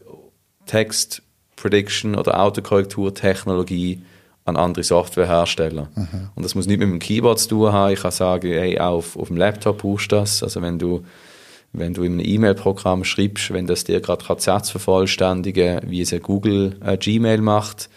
[0.65, 1.23] Text
[1.55, 4.01] Prediction oder Autokorrektur-Technologie
[4.45, 5.89] an andere Softwarehersteller.
[5.95, 6.29] Mhm.
[6.35, 7.93] Und das muss nicht mit dem Keyboard zu tun haben.
[7.93, 10.43] Ich kann sagen, hey, auf, auf dem Laptop brauchst du das.
[10.43, 11.05] Also wenn du,
[11.71, 16.75] wenn du in einem E-Mail-Programm schreibst, wenn das dir gerade Sätze vervollständigen, wie es Google
[16.83, 17.89] äh, Gmail macht,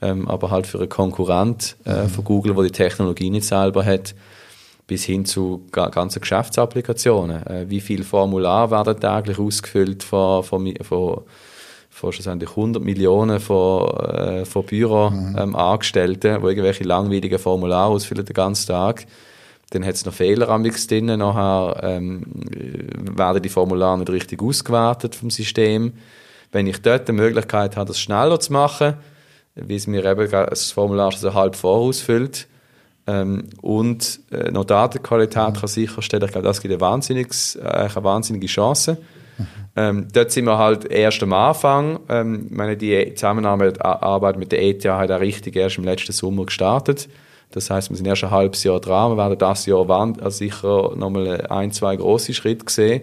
[0.00, 2.08] ähm, aber halt für einen Konkurrent äh, mhm.
[2.08, 4.14] von Google, wo die Technologie nicht selber hat,
[4.90, 7.46] bis hin zu ganzen Geschäftsapplikationen.
[7.46, 11.20] Äh, wie viele Formulare werden täglich ausgefüllt von, von, von,
[11.88, 16.36] von schlussendlich 100 Millionen von, äh, von Büroangestellten, mhm.
[16.38, 19.06] ähm, die irgendwelche langweiligen Formulare ausfüllen den ganzen Tag.
[19.70, 21.06] Dann hat es noch Fehler am drin.
[21.06, 22.24] Nachher ähm,
[23.16, 25.92] werden die Formulare nicht richtig ausgewertet vom System.
[26.50, 28.94] Wenn ich dort die Möglichkeit habe, das schneller zu machen,
[29.54, 32.48] wie es mir eben das Formular so halb vorausfüllt,
[33.06, 36.24] ähm, und äh, noch Datenqualität kann sicherstellen.
[36.24, 38.98] Ich glaube, das gibt eine, wahnsinniges, äh, eine wahnsinnige Chance.
[39.76, 42.00] Ähm, dort sind wir halt erst am Anfang.
[42.08, 46.12] Ähm, ich meine, die Zusammenarbeit Arbeit mit der ETH hat auch richtig erst im letzten
[46.12, 47.08] Sommer gestartet.
[47.52, 49.12] Das heißt, wir sind erst ein halbes Jahr dran.
[49.12, 53.02] Wir werden das Jahr also sicher nochmal ein, zwei große Schritte sehen.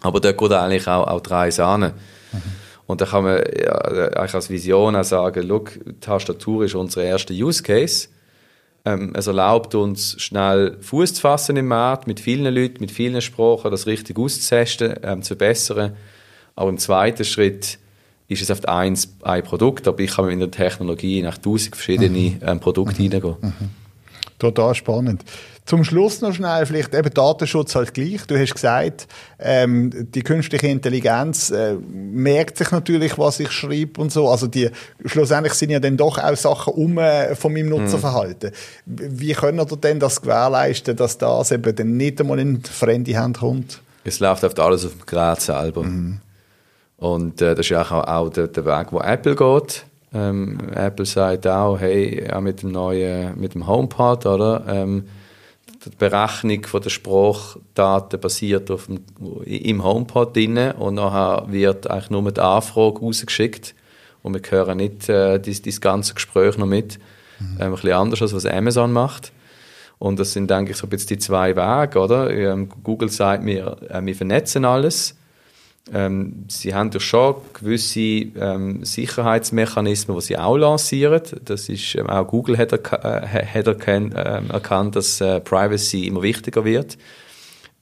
[0.00, 1.94] Aber dort geht eigentlich auch, auch drei Sahne.
[2.32, 2.42] Mhm.
[2.86, 7.34] Und da kann man ja, eigentlich als Vision auch sagen, look, Tastatur ist unser erster
[7.34, 8.08] Use Case.
[8.84, 13.20] Ähm, es erlaubt uns, schnell Fuß zu fassen im Markt, mit vielen Leuten, mit vielen
[13.20, 15.96] Sprachen, das richtig auszutesten, ähm, zu verbessern.
[16.54, 17.78] Aber im zweiten Schritt
[18.28, 22.18] ist es oft eins, ein Produkt, aber ich kann mit der Technologie nach tausend verschiedene
[22.18, 22.40] mhm.
[22.42, 23.04] ähm, Produkte mhm.
[23.04, 23.36] hineingehen.
[23.40, 23.70] Mhm.
[24.38, 25.24] Total spannend.
[25.68, 28.26] Zum Schluss noch schnell, vielleicht eben Datenschutz halt gleich.
[28.26, 29.06] Du hast gesagt,
[29.38, 34.30] ähm, die künstliche Intelligenz äh, merkt sich natürlich, was ich schreibe und so.
[34.30, 34.70] Also die,
[35.04, 38.52] schlussendlich sind ja dann doch auch Sachen um äh, von meinem Nutzerverhalten.
[38.86, 39.20] Mhm.
[39.20, 43.40] Wie können wir denn das gewährleisten, dass das eben dann nicht einmal in fremde Hand
[43.40, 43.82] kommt?
[44.04, 45.82] Es läuft oft alles auf dem Gerät selber.
[45.82, 46.22] Mhm.
[46.96, 49.84] Und äh, das ist auch, auch der, der Weg, wo Apple geht.
[50.14, 54.64] Ähm, Apple sagt auch, hey, auch mit dem neuen, mit dem HomePod, oder?
[54.66, 55.04] Ähm,
[55.90, 59.00] die Berechnung von der Sprachdaten basiert auf dem,
[59.44, 63.74] im HomePod drin und nachher wird eigentlich nur die Anfrage rausgeschickt
[64.22, 66.98] und wir hören nicht äh, das, das ganze Gespräch noch mit.
[67.38, 67.56] Mhm.
[67.60, 69.32] Ähm, ein bisschen anders als was Amazon macht.
[69.98, 72.30] Und das sind, denke ich, so ein bisschen die zwei Wege, oder?
[72.30, 75.16] Ähm, Google sagt mir, äh, wir vernetzen alles.
[75.92, 81.22] Ähm, sie haben ja schon gewisse ähm, Sicherheitsmechanismen, die sie auch lancieren.
[81.44, 86.06] Das ist, ähm, auch Google hat, erka äh, hat erkannt, äh, erkannt, dass äh, Privacy
[86.06, 86.98] immer wichtiger wird.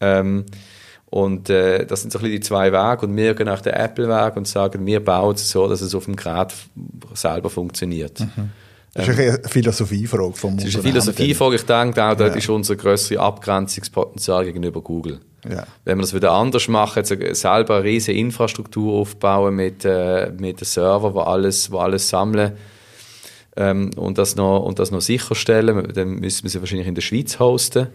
[0.00, 0.44] Ähm,
[1.06, 3.06] und äh, das sind so ein bisschen die zwei Wege.
[3.06, 6.04] Und wir gehen nach der Apple-Weg und sagen, wir bauen es so, dass es auf
[6.04, 6.52] dem Gerät
[7.14, 8.20] selber funktioniert.
[8.20, 8.50] Mhm.
[8.96, 11.56] Das ist eine Philosophiefrage vom Das ist eine Philosophiefrage.
[11.56, 12.36] Ich denke auch, dort ja.
[12.36, 15.20] ist unser grösseres Abgrenzungspotenzial gegenüber Google.
[15.48, 15.66] Ja.
[15.84, 20.60] Wenn wir das wieder anders machen, jetzt selber eine riesige Infrastruktur aufbauen mit, äh, mit
[20.60, 22.52] den Servern, wo alles, wo alles sammeln
[23.56, 27.02] ähm, und, das noch, und das noch sicherstellen, dann müssen wir sie wahrscheinlich in der
[27.02, 27.88] Schweiz hosten.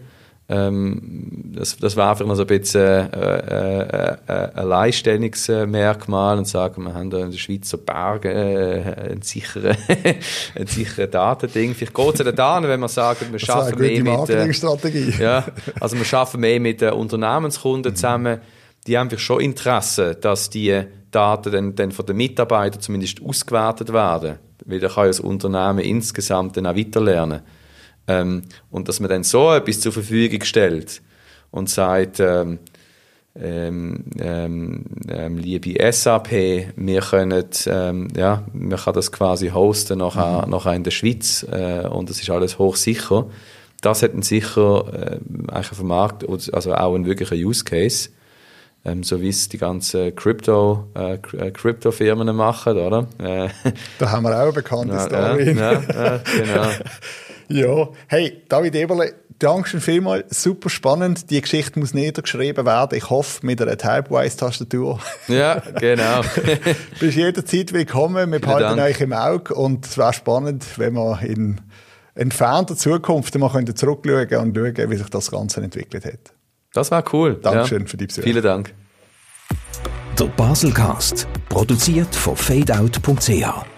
[0.48, 6.46] Ähm, das, das war einfach noch so ein bisschen äh, äh, äh, ein Leistungsmerkmal und
[6.46, 9.76] sagen, wir haben da in der Schweiz so Berge, äh, ein sicheres
[10.54, 11.74] ein sichere Datending.
[11.74, 15.44] Vielleicht geht es ja da, wenn wir sagen, wir schaffen mehr mit, äh, ja,
[15.80, 17.96] also wir schaffen mehr mit Unternehmenskunden mhm.
[17.96, 18.40] zusammen,
[18.86, 20.82] die haben schon Interesse, dass die
[21.12, 25.78] Daten dann, dann von den Mitarbeitern zumindest ausgewertet werden, weil dann kann ja das Unternehmen
[25.78, 27.42] insgesamt dann auch weiterlernen.
[28.08, 31.02] Ähm, und dass man dann so etwas zur Verfügung stellt
[31.50, 32.58] und sagt, ähm,
[33.34, 36.30] ähm, ähm, ähm liebe SAP,
[36.76, 40.50] wir können, ähm, ja, man kann das quasi hosten nachher, mhm.
[40.50, 43.26] nachher in der Schweiz äh, und das ist alles hochsicher.
[43.80, 45.18] Das hat sicher äh,
[45.50, 48.10] eigentlich Markt, also auch ein wirklicher Use Case,
[48.84, 53.06] ähm, so wie es die ganzen Crypto, äh, äh Crypto-Firmen machen, oder?
[53.18, 53.48] Äh,
[53.98, 55.52] da haben wir auch eine bekannte ja, Story.
[55.56, 56.68] Ja, ja, genau.
[57.52, 60.42] Ja, hey, David Eberle, danke schön vielmals.
[60.42, 61.30] Super spannend.
[61.30, 62.96] Die Geschichte muss niedergeschrieben werden.
[62.96, 64.98] Ich hoffe, mit einer Typewise-Tastatur.
[65.28, 66.22] Ja, genau.
[67.00, 68.32] Bist jederzeit willkommen.
[68.32, 71.60] Wir behalten euch im Auge und es wäre spannend, wenn wir in
[72.14, 76.32] entfernter Zukunft mal zurückschauen und schauen, wie sich das Ganze entwickelt hat.
[76.72, 77.34] Das war cool.
[77.34, 77.86] Dankeschön ja.
[77.86, 78.22] für die Besuch.
[78.22, 78.72] Vielen Dank.
[80.18, 83.71] Der Baselcast, produziert von fadeout.ch